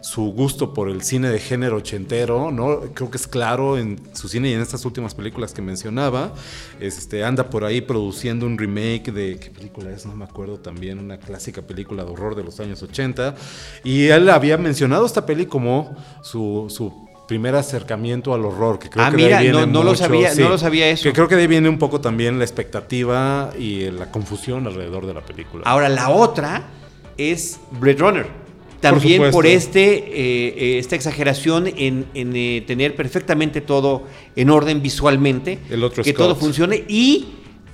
[0.00, 2.80] su gusto por el cine de género ochentero, ¿no?
[2.94, 6.32] Creo que es claro en su cine y en estas últimas películas que mencionaba.
[6.80, 10.06] Este, anda por ahí produciendo un remake de, ¿qué película es?
[10.06, 13.34] No me acuerdo también, una clásica película de horror de los años 80.
[13.82, 19.04] Y él había mencionado esta peli como su, su primer acercamiento al horror, que creo
[19.04, 21.04] ah, que mira, no, no lo sabía, no lo sabía eso.
[21.04, 25.06] Que creo que de ahí viene un poco también la expectativa y la confusión alrededor
[25.06, 25.64] de la película.
[25.66, 26.64] Ahora, la otra
[27.16, 28.43] es Blade Runner
[28.90, 34.02] también por, este, eh, eh, esta exageración en, eh, tener perfectamente todo
[34.36, 35.58] en orden visualmente,
[36.02, 37.26] que todo funcione y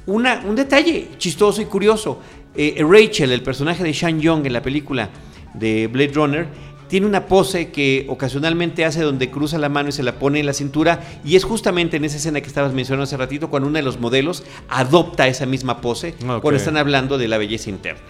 [0.07, 2.21] una, un detalle chistoso y curioso.
[2.55, 5.11] Rachel, el personaje de Sean Young en la película
[5.55, 6.47] de Blade Runner,
[6.91, 10.47] tiene una pose que ocasionalmente hace donde cruza la mano y se la pone en
[10.47, 13.77] la cintura y es justamente en esa escena que estabas mencionando hace ratito cuando uno
[13.77, 18.01] de los modelos adopta esa misma pose cuando están hablando de la belleza interna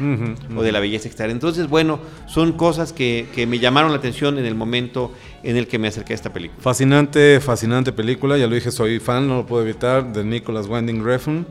[0.57, 1.33] o de la belleza externa.
[1.33, 5.13] Entonces, bueno, son cosas que, que, me llamaron la atención en el momento
[5.43, 6.63] en el que me acerqué a esta película.
[6.63, 11.05] Fascinante, fascinante película, ya lo dije, soy fan, no lo puedo evitar, de Nicholas Winding
[11.05, 11.45] Refn.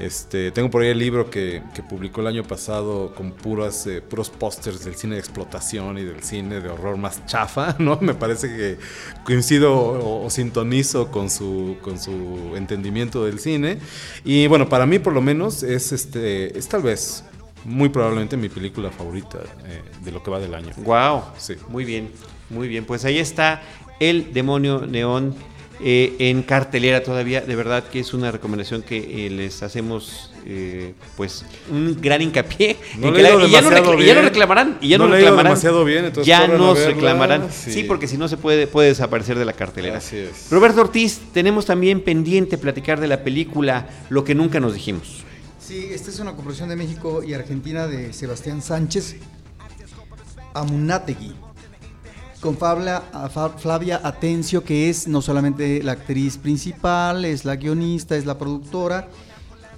[0.00, 4.30] Este, tengo por ahí el libro que, publicó el año pasado con puras, eh, puros
[4.30, 7.98] pósters del cine de explotación y del cine de horror más chafa, ¿no?
[8.00, 8.78] Me parece que
[9.24, 13.78] coincido o, sintonizo con su, con su entendimiento del cine.
[14.24, 17.24] Y bueno, para mí por lo menos es, este, es tal vez
[17.64, 20.70] muy probablemente mi película favorita eh, de lo que va del año.
[20.78, 21.56] Wow, sí.
[21.68, 22.10] Muy bien,
[22.48, 22.86] muy bien.
[22.86, 23.62] Pues ahí está
[23.98, 25.34] El Demonio Neón
[25.82, 27.40] eh, en cartelera todavía.
[27.40, 32.76] De verdad que es una recomendación que eh, les hacemos eh, pues un gran hincapié.
[32.98, 34.78] No y, ya no ya no reclamarán.
[34.80, 35.44] Y ya no, reclamarán.
[35.44, 37.48] demasiado bien, entonces ya nos reclamarán.
[37.50, 37.84] Sí.
[37.84, 39.98] porque si no se puede, puede desaparecer de la cartelera.
[39.98, 40.48] Así es.
[40.50, 45.24] Roberto Ortiz, tenemos también pendiente platicar de la película Lo que nunca nos dijimos.
[45.58, 49.16] Sí, esta es una coproducción de México y Argentina de Sebastián Sánchez.
[50.52, 51.32] Amunategui
[52.40, 58.38] con Flavia Atencio, que es no solamente la actriz principal, es la guionista, es la
[58.38, 59.08] productora,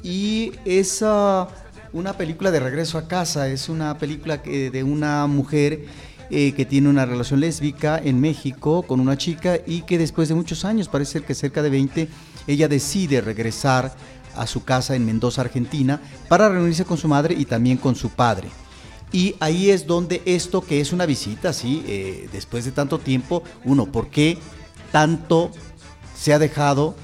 [0.03, 1.49] y es ah,
[1.93, 5.87] una película de regreso a casa, es una película de una mujer
[6.31, 10.35] eh, que tiene una relación lésbica en México con una chica y que después de
[10.35, 12.09] muchos años, parece que cerca de 20,
[12.47, 13.95] ella decide regresar
[14.35, 18.09] a su casa en Mendoza, Argentina, para reunirse con su madre y también con su
[18.09, 18.49] padre.
[19.13, 21.85] Y ahí es donde esto que es una visita, ¿sí?
[21.87, 24.39] Eh, después de tanto tiempo, uno, ¿por qué
[24.91, 25.51] tanto
[26.19, 26.95] se ha dejado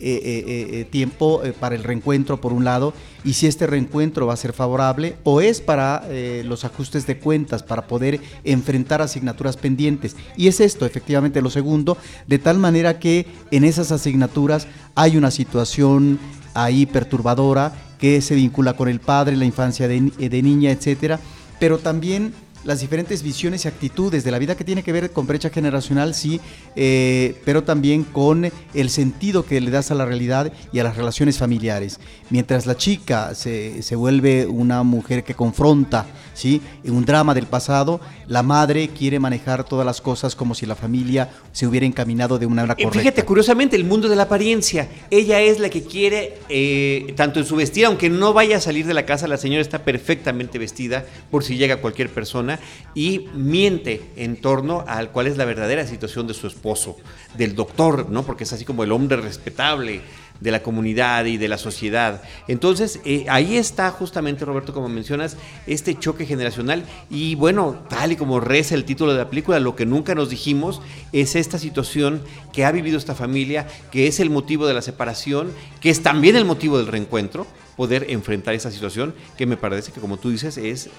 [0.00, 2.92] eh, tiempo para el reencuentro por un lado?
[3.22, 6.02] Y si este reencuentro va a ser favorable o es para
[6.42, 10.16] los ajustes de cuentas, para poder enfrentar asignaturas pendientes.
[10.36, 11.96] Y es esto, efectivamente, lo segundo,
[12.26, 16.18] de tal manera que en esas asignaturas hay una situación
[16.52, 21.20] ahí perturbadora que se vincula con el padre, la infancia de, de niña, etcétera
[21.58, 22.32] pero también
[22.64, 26.14] las diferentes visiones y actitudes de la vida que tiene que ver con brecha generacional,
[26.14, 26.40] sí,
[26.76, 30.96] eh, pero también con el sentido que le das a la realidad y a las
[30.96, 32.00] relaciones familiares.
[32.30, 36.60] Mientras la chica se, se vuelve una mujer que confronta, ¿sí?
[36.84, 41.30] un drama del pasado, la madre quiere manejar todas las cosas como si la familia
[41.52, 42.98] se hubiera encaminado de una manera correcta.
[42.98, 47.46] Fíjate, curiosamente, el mundo de la apariencia, ella es la que quiere, eh, tanto en
[47.46, 51.04] su vestida, aunque no vaya a salir de la casa, la señora está perfectamente vestida
[51.30, 52.58] por si llega cualquier persona
[52.94, 56.96] y miente en torno al cuál es la verdadera situación de su esposo,
[57.36, 58.24] del doctor, ¿no?
[58.24, 60.02] Porque es así como el hombre respetable
[60.44, 62.22] de la comunidad y de la sociedad.
[62.48, 66.84] Entonces, eh, ahí está justamente, Roberto, como mencionas, este choque generacional.
[67.08, 70.28] Y bueno, tal y como reza el título de la película, lo que nunca nos
[70.28, 70.82] dijimos
[71.12, 72.22] es esta situación
[72.52, 76.36] que ha vivido esta familia, que es el motivo de la separación, que es también
[76.36, 80.58] el motivo del reencuentro poder enfrentar esa situación que me parece que, como tú dices,
[80.58, 80.90] es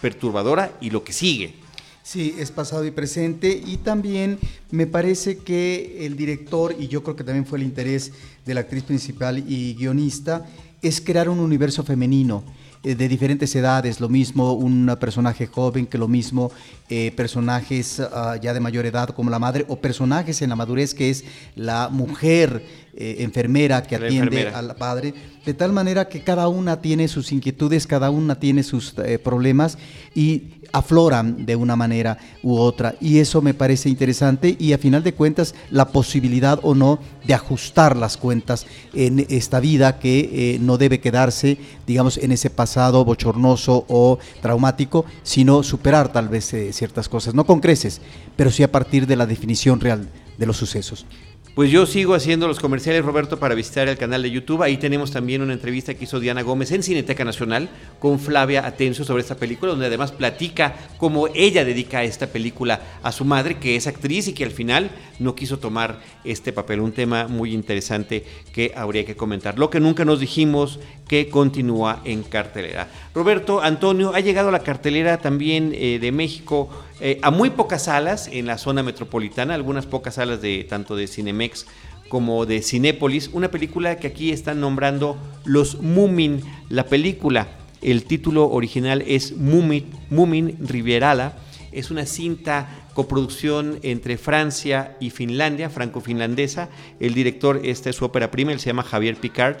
[0.00, 1.63] perturbadora y lo que sigue.
[2.04, 3.62] Sí, es pasado y presente.
[3.66, 4.38] Y también
[4.70, 8.12] me parece que el director, y yo creo que también fue el interés
[8.44, 10.46] de la actriz principal y guionista,
[10.82, 12.44] es crear un universo femenino
[12.82, 16.52] eh, de diferentes edades, lo mismo un personaje joven que lo mismo
[16.90, 20.92] eh, personajes ah, ya de mayor edad como la madre o personajes en la madurez
[20.92, 21.24] que es
[21.56, 22.62] la mujer
[22.94, 25.14] eh, enfermera que atiende al padre,
[25.46, 29.78] de tal manera que cada una tiene sus inquietudes, cada una tiene sus problemas
[30.14, 32.96] y afloran de una manera u otra.
[33.00, 37.32] Y eso me parece interesante y a final de cuentas la posibilidad o no de
[37.32, 43.86] ajustar las cuentas en esta vida que no debe quedarse, digamos, en ese pasado bochornoso
[43.88, 48.00] o traumático, sino superar tal vez ciertas cosas, no con creces,
[48.36, 51.06] pero sí a partir de la definición real de los sucesos.
[51.54, 54.64] Pues yo sigo haciendo los comerciales, Roberto, para visitar el canal de YouTube.
[54.64, 57.68] Ahí tenemos también una entrevista que hizo Diana Gómez en Cineteca Nacional
[58.00, 63.12] con Flavia Atencio sobre esta película, donde además platica cómo ella dedica esta película a
[63.12, 64.90] su madre, que es actriz y que al final
[65.20, 66.80] no quiso tomar este papel.
[66.80, 69.56] Un tema muy interesante que habría que comentar.
[69.56, 72.88] Lo que nunca nos dijimos que continúa en cartelera.
[73.14, 76.68] Roberto, Antonio, ha llegado a la cartelera también eh, de México
[77.00, 81.06] eh, a muy pocas salas en la zona metropolitana, algunas pocas salas de tanto de
[81.06, 81.66] Cinemex
[82.08, 87.48] como de Cinépolis, una película que aquí están nombrando Los Mumin, la película,
[87.82, 91.36] el título original es Mumin, Mumin Rivierala,
[91.72, 96.68] es una cinta coproducción entre Francia y Finlandia, franco-finlandesa.
[97.00, 99.56] El director, esta es su ópera prima, él se llama Javier Picard,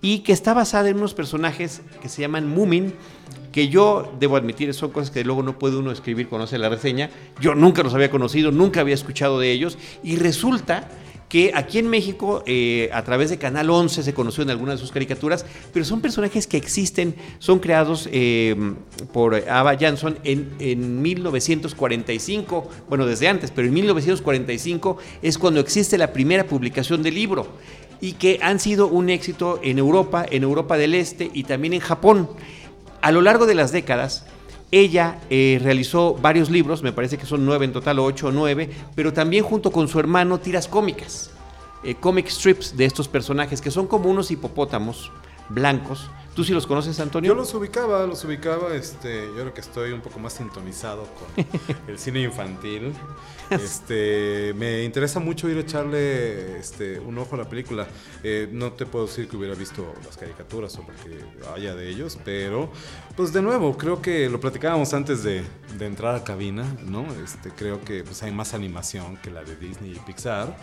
[0.00, 2.94] y que está basada en unos personajes que se llaman Mumin,
[3.58, 6.68] que yo debo admitir, son cosas que luego no puede uno escribir cuando hace la
[6.68, 7.10] reseña.
[7.40, 10.88] Yo nunca los había conocido, nunca había escuchado de ellos, y resulta
[11.28, 14.80] que aquí en México, eh, a través de Canal 11, se conoció en algunas de
[14.80, 18.54] sus caricaturas, pero son personajes que existen, son creados eh,
[19.12, 25.98] por Ava Jansson en, en 1945, bueno, desde antes, pero en 1945 es cuando existe
[25.98, 27.48] la primera publicación del libro
[28.00, 31.80] y que han sido un éxito en Europa, en Europa del Este y también en
[31.80, 32.28] Japón.
[33.00, 34.24] A lo largo de las décadas,
[34.70, 38.70] ella eh, realizó varios libros, me parece que son nueve en total, ocho o nueve,
[38.94, 41.30] pero también junto con su hermano tiras cómicas,
[41.84, 45.10] eh, comic strips de estos personajes que son como unos hipopótamos
[45.48, 47.32] blancos ¿Tú sí los conoces, Antonio?
[47.32, 48.72] Yo los ubicaba, los ubicaba.
[48.72, 51.44] Este, yo creo que estoy un poco más sintonizado con
[51.88, 52.92] el cine infantil.
[53.50, 57.86] Este, me interesa mucho ir a echarle este, un ojo a la película.
[58.22, 61.18] Eh, no te puedo decir que hubiera visto las caricaturas o porque
[61.56, 62.70] haya de ellos, pero
[63.16, 65.42] pues de nuevo, creo que lo platicábamos antes de,
[65.78, 67.06] de entrar a cabina, ¿no?
[67.24, 70.54] Este, creo que pues, hay más animación que la de Disney y Pixar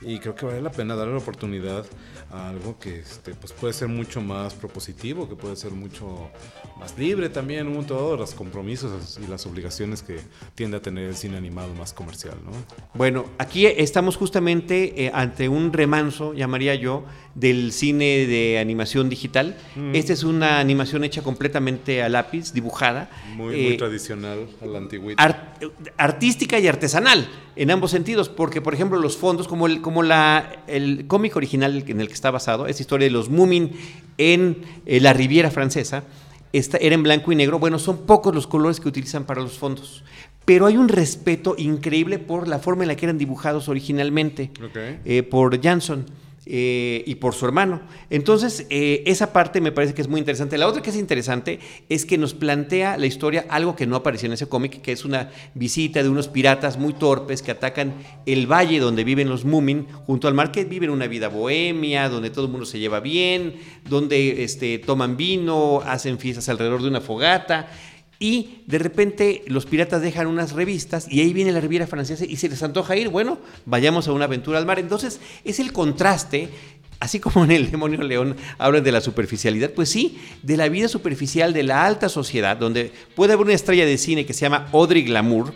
[0.00, 1.84] y creo que vale la pena darle la oportunidad
[2.30, 6.30] a algo que este, pues puede ser mucho más propositivo, que puede ser mucho
[6.78, 10.20] más libre también, un todos los compromisos y las obligaciones que
[10.54, 12.34] tiende a tener el cine animado más comercial.
[12.44, 12.52] ¿no?
[12.94, 19.56] Bueno, aquí estamos justamente eh, ante un remanso, llamaría yo, del cine de animación digital.
[19.74, 19.94] Mm.
[19.94, 23.10] Esta es una animación hecha completamente a lápiz, dibujada.
[23.34, 25.56] Muy, muy eh, tradicional, a la antigüedad.
[25.96, 27.28] artística y artesanal,
[27.58, 31.84] en ambos sentidos, porque por ejemplo los fondos, como el, como la, el cómic original
[31.86, 33.72] en el que está basado, esa historia de los Moomin
[34.16, 36.04] en eh, la Riviera Francesa,
[36.52, 37.58] esta, era en blanco y negro.
[37.58, 40.04] Bueno, son pocos los colores que utilizan para los fondos,
[40.44, 44.52] pero hay un respeto increíble por la forma en la que eran dibujados originalmente
[45.04, 46.06] eh, por Jansson.
[46.50, 47.82] Eh, y por su hermano.
[48.08, 50.56] Entonces, eh, esa parte me parece que es muy interesante.
[50.56, 54.28] La otra que es interesante es que nos plantea la historia algo que no apareció
[54.28, 57.92] en ese cómic, que es una visita de unos piratas muy torpes que atacan
[58.24, 62.30] el valle donde viven los Mumin, junto al mar, que viven una vida bohemia, donde
[62.30, 67.02] todo el mundo se lleva bien, donde este, toman vino, hacen fiestas alrededor de una
[67.02, 67.68] fogata
[68.20, 72.36] y de repente los piratas dejan unas revistas y ahí viene la Riviera Francesa y
[72.36, 74.78] se les antoja ir, bueno, vayamos a una aventura al mar.
[74.78, 76.48] Entonces es el contraste,
[76.98, 80.88] así como en el demonio león hablan de la superficialidad, pues sí, de la vida
[80.88, 84.68] superficial de la alta sociedad, donde puede haber una estrella de cine que se llama
[84.72, 85.54] Audrey Glamour,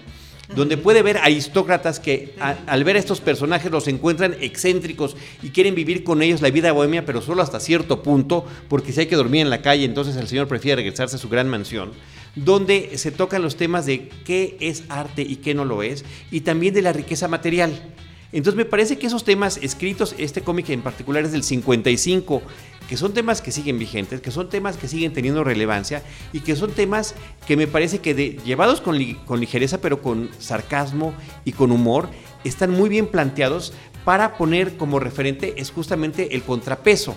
[0.54, 5.74] donde puede ver aristócratas que al ver a estos personajes los encuentran excéntricos y quieren
[5.74, 9.16] vivir con ellos la vida bohemia, pero solo hasta cierto punto, porque si hay que
[9.16, 11.92] dormir en la calle, entonces el señor prefiere regresarse a su gran mansión,
[12.34, 16.40] donde se tocan los temas de qué es arte y qué no lo es, y
[16.40, 17.94] también de la riqueza material.
[18.32, 22.42] Entonces me parece que esos temas escritos, este cómic en particular es del 55,
[22.88, 26.02] que son temas que siguen vigentes, que son temas que siguen teniendo relevancia
[26.32, 27.14] y que son temas
[27.46, 28.14] que me parece que
[28.44, 31.14] llevados con, ligereza, pero con sarcasmo
[31.44, 32.08] y con humor,
[32.44, 33.74] están muy bien planteados
[34.04, 37.16] para poner como referente es justamente el contrapeso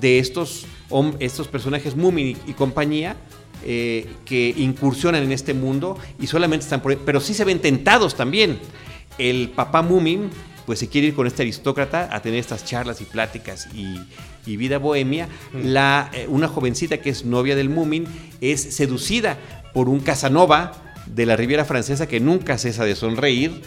[0.00, 0.66] de estos,
[1.20, 3.16] estos personajes Moomin y, compañía
[3.64, 8.14] eh, que incursionan en este mundo y solamente están por pero sí se ven tentados
[8.16, 8.58] también.
[9.18, 10.30] El papá Moomin
[10.66, 13.98] pues se quiere ir con este aristócrata a tener estas charlas y pláticas y,
[14.56, 15.28] vida bohemia.
[15.52, 18.06] La, eh, una jovencita que es novia del Mumin
[18.40, 19.38] es seducida
[19.72, 20.72] por un Casanova
[21.06, 23.62] de la Riviera Francesa que nunca cesa de sonreír.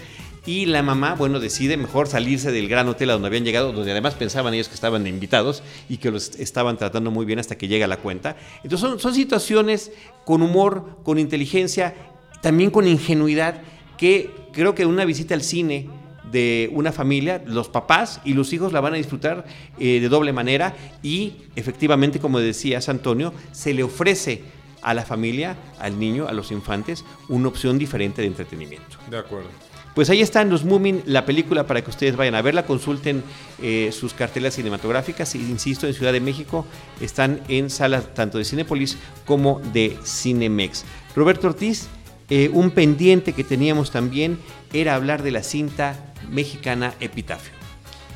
[0.46, 3.92] Y la mamá, bueno, decide mejor salirse del gran hotel a donde habían llegado, donde
[3.92, 7.68] además pensaban ellos que estaban invitados y que los estaban tratando muy bien hasta que
[7.68, 8.36] llega la cuenta.
[8.64, 9.92] Entonces son, son situaciones
[10.26, 11.96] con humor, con inteligencia,
[12.42, 13.62] también con ingenuidad,
[13.98, 15.90] que creo que una visita al cine
[16.32, 19.46] de una familia, los papás y los hijos la van a disfrutar
[19.80, 24.44] eh, de doble manera y efectivamente, como decías Antonio, se le ofrece
[24.82, 28.98] a la familia, al niño, a los infantes, una opción diferente de entretenimiento.
[29.10, 29.50] De acuerdo.
[29.96, 33.24] Pues ahí están los Moomin, la película para que ustedes vayan a verla, consulten
[33.62, 35.36] eh, sus cartelas cinematográficas.
[35.36, 36.66] Insisto, en Ciudad de México
[37.02, 40.86] están en salas tanto de Cinepolis como de Cinemex.
[41.16, 41.88] Roberto Ortiz,
[42.30, 44.40] eh, un pendiente que teníamos también
[44.72, 47.54] era hablar de la cinta mexicana Epitafio.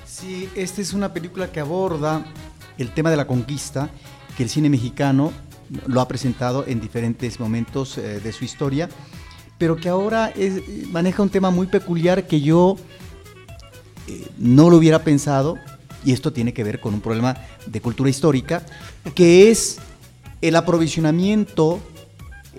[0.06, 2.24] Sí, esta es una película que aborda
[2.78, 3.90] el tema de la conquista,
[4.38, 5.34] que el cine mexicano
[5.88, 8.90] lo ha presentado en diferentes momentos eh, de su historia,
[9.64, 10.34] pero que ahora
[10.92, 12.76] maneja un tema muy peculiar que yo
[14.10, 15.58] eh, no lo hubiera pensado,
[16.04, 18.62] y esto tiene que ver con un problema de cultura histórica,
[19.16, 19.78] que es
[20.42, 21.80] el aprovisionamiento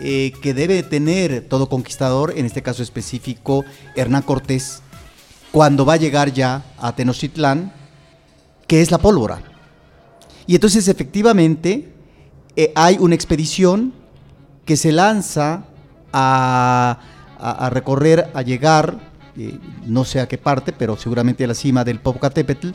[0.01, 4.81] eh, que debe tener todo conquistador, en este caso específico Hernán Cortés,
[5.53, 7.71] cuando va a llegar ya a Tenochtitlán,
[8.67, 9.43] que es la pólvora.
[10.47, 11.93] Y entonces efectivamente
[12.57, 13.93] eh, hay una expedición
[14.65, 15.67] que se lanza
[16.15, 18.99] a, recorrer, a llegar,
[19.37, 22.69] eh, no sé a qué parte, pero seguramente a la cima del Popocatépetl,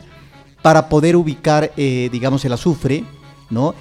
[0.62, 3.04] para poder ubicar, eh, digamos, el azufre,
[3.50, 3.74] ¿no?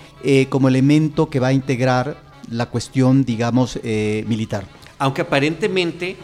[0.49, 2.17] como elemento que va a integrar
[2.51, 4.65] la cuestión, digamos, militar.
[4.99, 6.17] Aunque aparentemente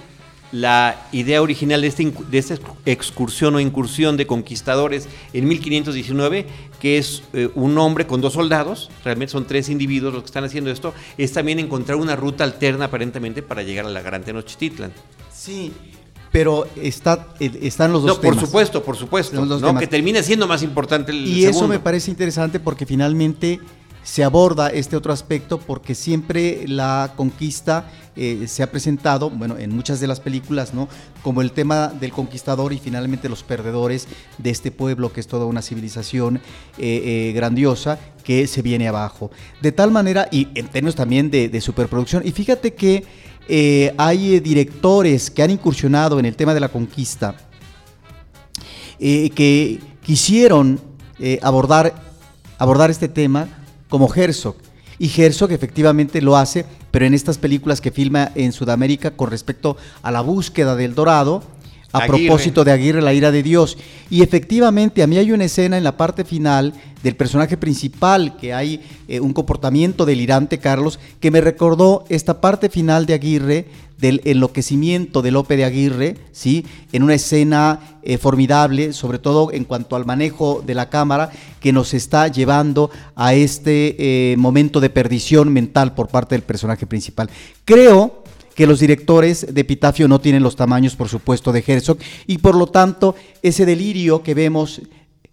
[0.55, 2.55] la idea original de, este, de esta
[2.87, 6.47] excursión o incursión de conquistadores en 1519,
[6.79, 10.45] que es eh, un hombre con dos soldados, realmente son tres individuos los que están
[10.45, 14.93] haciendo esto, es también encontrar una ruta alterna aparentemente para llegar a la Gran Tenochtitlan.
[15.33, 15.73] Sí,
[16.31, 19.77] pero está, eh, están los dos no, por supuesto, por supuesto, ¿no?
[19.77, 23.59] que termina siendo más importante el Y eso me parece interesante porque finalmente
[24.05, 29.75] se aborda este otro aspecto porque siempre la conquista eh, se ha presentado, bueno, en
[29.75, 30.89] muchas de las películas, ¿no?
[31.23, 34.07] Como el tema del conquistador y finalmente los perdedores
[34.39, 36.41] de este pueblo que es toda una civilización eh,
[36.79, 39.31] eh, grandiosa que se viene abajo.
[39.63, 43.05] De tal manera, y en términos también de, de superproducción, y fíjate que
[43.99, 47.35] hay directores que han incursionado en el tema de la conquista,
[48.99, 50.81] que quisieron
[51.43, 51.95] abordar,
[52.57, 53.64] abordar este tema
[53.95, 54.57] como Herzog.
[54.99, 59.77] Y Herzog efectivamente lo hace, pero en estas películas que filma en Sudamérica con respecto
[60.03, 61.45] a la búsqueda del dorado,
[61.95, 63.79] a propósito de Aguirre, la ira de Dios.
[64.11, 66.75] Y efectivamente, a mí hay una escena en la parte final
[67.05, 72.69] del personaje principal, que hay eh, un comportamiento delirante, Carlos, que me recordó esta parte
[72.69, 73.67] final de Aguirre,
[73.99, 76.67] del enloquecimiento de Lope de Aguirre, ¿sí?
[76.93, 81.31] en una escena eh, formidable, sobre todo en cuanto al manejo de la cámara,
[81.61, 86.87] que nos está llevando a este eh, momento de perdición mental por parte del personaje
[86.87, 87.31] principal.
[87.65, 88.24] Creo
[88.55, 92.55] que los directores de Epitafio no tienen los tamaños, por supuesto, de Herzog, y por
[92.55, 94.81] lo tanto ese delirio que vemos,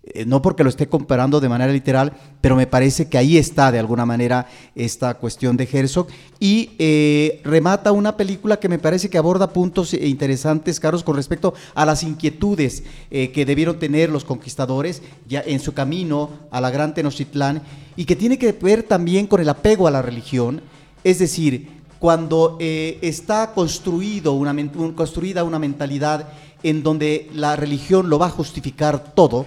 [0.03, 3.71] eh, no porque lo esté comparando de manera literal, pero me parece que ahí está
[3.71, 6.07] de alguna manera esta cuestión de Herzog,
[6.39, 11.53] y eh, remata una película que me parece que aborda puntos interesantes, Carlos, con respecto
[11.75, 16.71] a las inquietudes eh, que debieron tener los conquistadores ya en su camino a la
[16.71, 17.61] Gran Tenochtitlán,
[17.95, 20.61] y que tiene que ver también con el apego a la religión,
[21.03, 24.55] es decir, cuando eh, está construido una,
[24.95, 26.29] construida una mentalidad
[26.63, 29.45] en donde la religión lo va a justificar todo,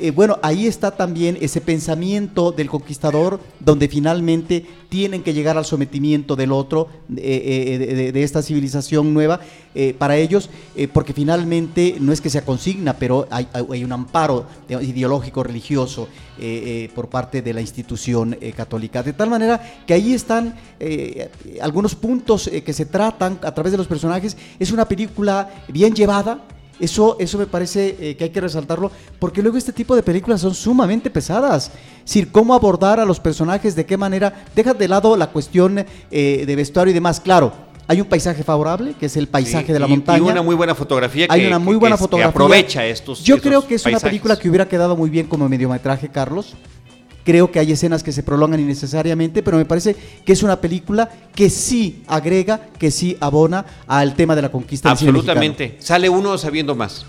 [0.00, 5.64] eh, bueno, ahí está también ese pensamiento del conquistador, donde finalmente tienen que llegar al
[5.64, 9.40] sometimiento del otro, eh, eh, de, esta civilización nueva,
[9.98, 10.50] para ellos,
[10.92, 16.08] porque finalmente no es que sea consigna, pero hay, un amparo ideológico, religioso,
[16.92, 19.04] por parte de la institución católica.
[19.04, 20.56] De tal manera que ahí están
[21.60, 24.36] algunos puntos que se tratan a través de los personajes.
[24.58, 26.42] Es una película bien llevada,
[26.80, 30.40] eso, eso me parece eh, que hay que resaltarlo, porque luego este tipo de películas
[30.40, 31.70] son sumamente pesadas.
[31.98, 35.84] Es decir, cómo abordar a los personajes, de qué manera, deja de lado la cuestión
[36.10, 37.20] eh, de vestuario y demás.
[37.20, 37.52] Claro,
[37.90, 40.18] hay un paisaje favorable, que es el paisaje de la montaña.
[40.18, 41.26] Y una muy buena fotografía.
[41.28, 42.32] Hay una muy buena fotografía.
[42.32, 43.24] Que aprovecha estos.
[43.24, 46.54] Yo creo que es una película que hubiera quedado muy bien como mediometraje, Carlos.
[47.24, 49.94] Creo que hay escenas que se prolongan innecesariamente, pero me parece
[50.24, 54.90] que es una película que sí agrega, que sí abona al tema de la conquista.
[54.90, 55.76] Absolutamente.
[55.80, 57.06] Sale uno sabiendo más.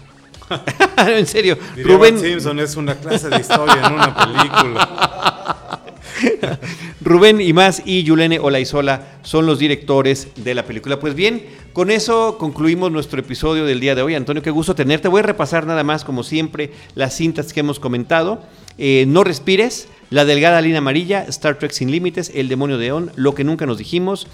[0.97, 1.57] en serio.
[1.83, 5.79] Rubén Simpson es una clase de historia en una película.
[7.01, 10.99] Rubén y más y Yulene Olaizola son los directores de la película.
[10.99, 14.15] Pues bien, con eso concluimos nuestro episodio del día de hoy.
[14.15, 15.07] Antonio, qué gusto tenerte.
[15.07, 18.43] Voy a repasar nada más, como siempre, las cintas que hemos comentado.
[18.77, 23.13] Eh, no respires, La delgada línea amarilla, Star Trek sin límites, El demonio de On,
[23.15, 24.27] Lo que nunca nos dijimos.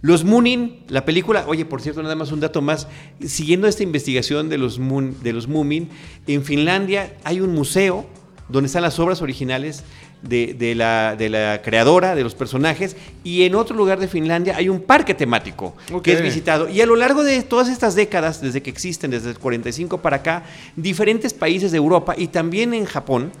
[0.00, 2.86] Los Moonin, la película, oye, por cierto, nada más un dato más,
[3.26, 5.88] siguiendo esta investigación de los, Moon, de los Moomin,
[6.28, 8.06] en Finlandia hay un museo
[8.48, 9.82] donde están las obras originales
[10.22, 14.68] de, la, de, la, creadora, de los personajes, y en otro lugar de Finlandia hay
[14.68, 15.74] un parque temático
[16.04, 16.68] que es visitado.
[16.68, 20.18] Y a lo largo de todas estas décadas, desde que existen, desde el 45 para
[20.18, 20.44] acá,
[20.76, 23.32] diferentes países de Europa y también en Japón,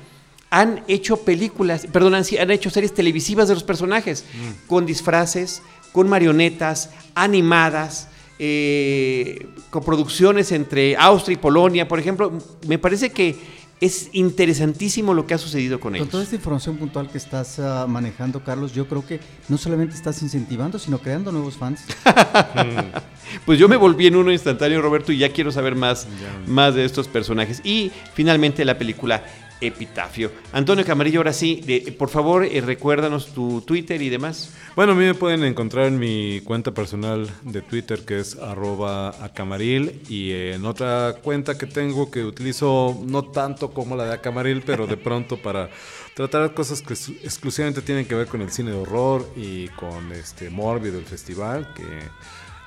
[0.54, 4.68] han hecho películas, perdón, han, hecho series televisivas de los personajes, mm.
[4.68, 8.06] con disfraces, con marionetas, animadas,
[8.38, 12.32] eh, con producciones entre Austria y Polonia, por ejemplo.
[12.68, 13.34] Me parece que
[13.80, 16.06] es interesantísimo lo que ha sucedido con, ellos.
[16.06, 19.96] Con toda esta información puntual que estás ah, manejando, Carlos, yo creo que no solamente
[19.96, 21.82] estás incentivando, sino creando nuevos fans.
[23.44, 26.06] pues yo me volví en uno instantáneo, Roberto, y ya quiero saber más,
[26.46, 27.60] más de estos personajes.
[27.64, 29.24] Y finalmente la película
[29.60, 30.30] epitafio.
[30.52, 31.62] Antonio Camarillo, ahora sí,
[31.98, 34.50] por favor, eh, recuérdanos tu Twitter y demás.
[34.76, 39.10] Bueno, a mí me pueden encontrar en mi cuenta personal de Twitter, que es arroba
[39.24, 44.62] acamaril, y en otra cuenta que tengo que utilizo no tanto como la de acamaril,
[44.64, 45.70] pero de pronto para
[46.14, 50.50] tratar cosas que exclusivamente tienen que ver con el cine de horror y con este
[50.50, 51.84] Morbido, el festival, que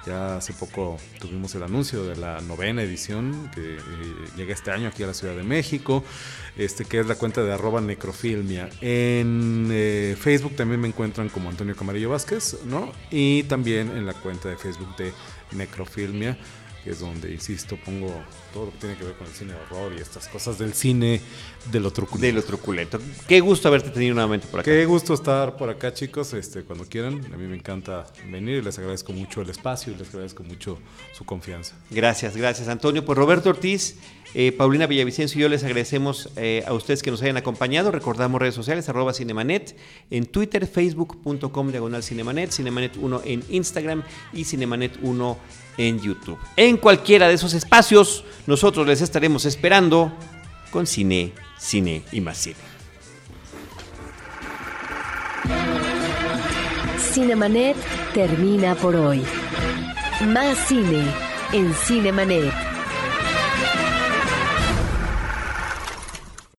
[0.07, 3.79] ya hace poco tuvimos el anuncio de la novena edición que eh,
[4.37, 6.03] llega este año aquí a la Ciudad de México,
[6.55, 8.69] este, que es la cuenta de arroba necrofilmia.
[8.81, 12.91] En eh, Facebook también me encuentran como Antonio Camarillo Vázquez, ¿no?
[13.11, 15.11] Y también en la cuenta de Facebook de
[15.51, 16.37] Necrofilmia
[16.88, 18.07] que es donde, insisto, pongo
[18.53, 20.73] todo lo que tiene que ver con el cine de horror y estas cosas del
[20.73, 21.19] cine
[21.69, 22.25] de lo truculento.
[22.25, 22.97] De lo truculento.
[23.27, 24.71] Qué gusto haberte tenido nuevamente por acá.
[24.71, 27.25] Qué gusto estar por acá, chicos, este, cuando quieran.
[27.33, 30.79] A mí me encanta venir y les agradezco mucho el espacio y les agradezco mucho
[31.11, 31.75] su confianza.
[31.91, 33.03] Gracias, gracias, Antonio.
[33.03, 33.97] Pues Roberto Ortiz,
[34.34, 37.91] eh, Paulina Villavicencio y yo les agradecemos eh, a ustedes que nos hayan acompañado.
[37.91, 39.75] Recordamos redes sociales, arroba Cinemanet,
[40.11, 44.03] en Twitter, facebook.com, diagonal Cinemanet, Cinemanet 1 en Instagram
[44.34, 45.38] y Cinemanet 1
[45.78, 46.38] en YouTube.
[46.55, 50.11] En cualquiera de esos espacios, nosotros les estaremos esperando
[50.71, 52.55] con cine, cine y más cine.
[57.13, 57.75] Cinemanet
[58.13, 59.23] termina por hoy.
[60.28, 61.03] Más cine
[61.53, 62.76] en Cinemanet.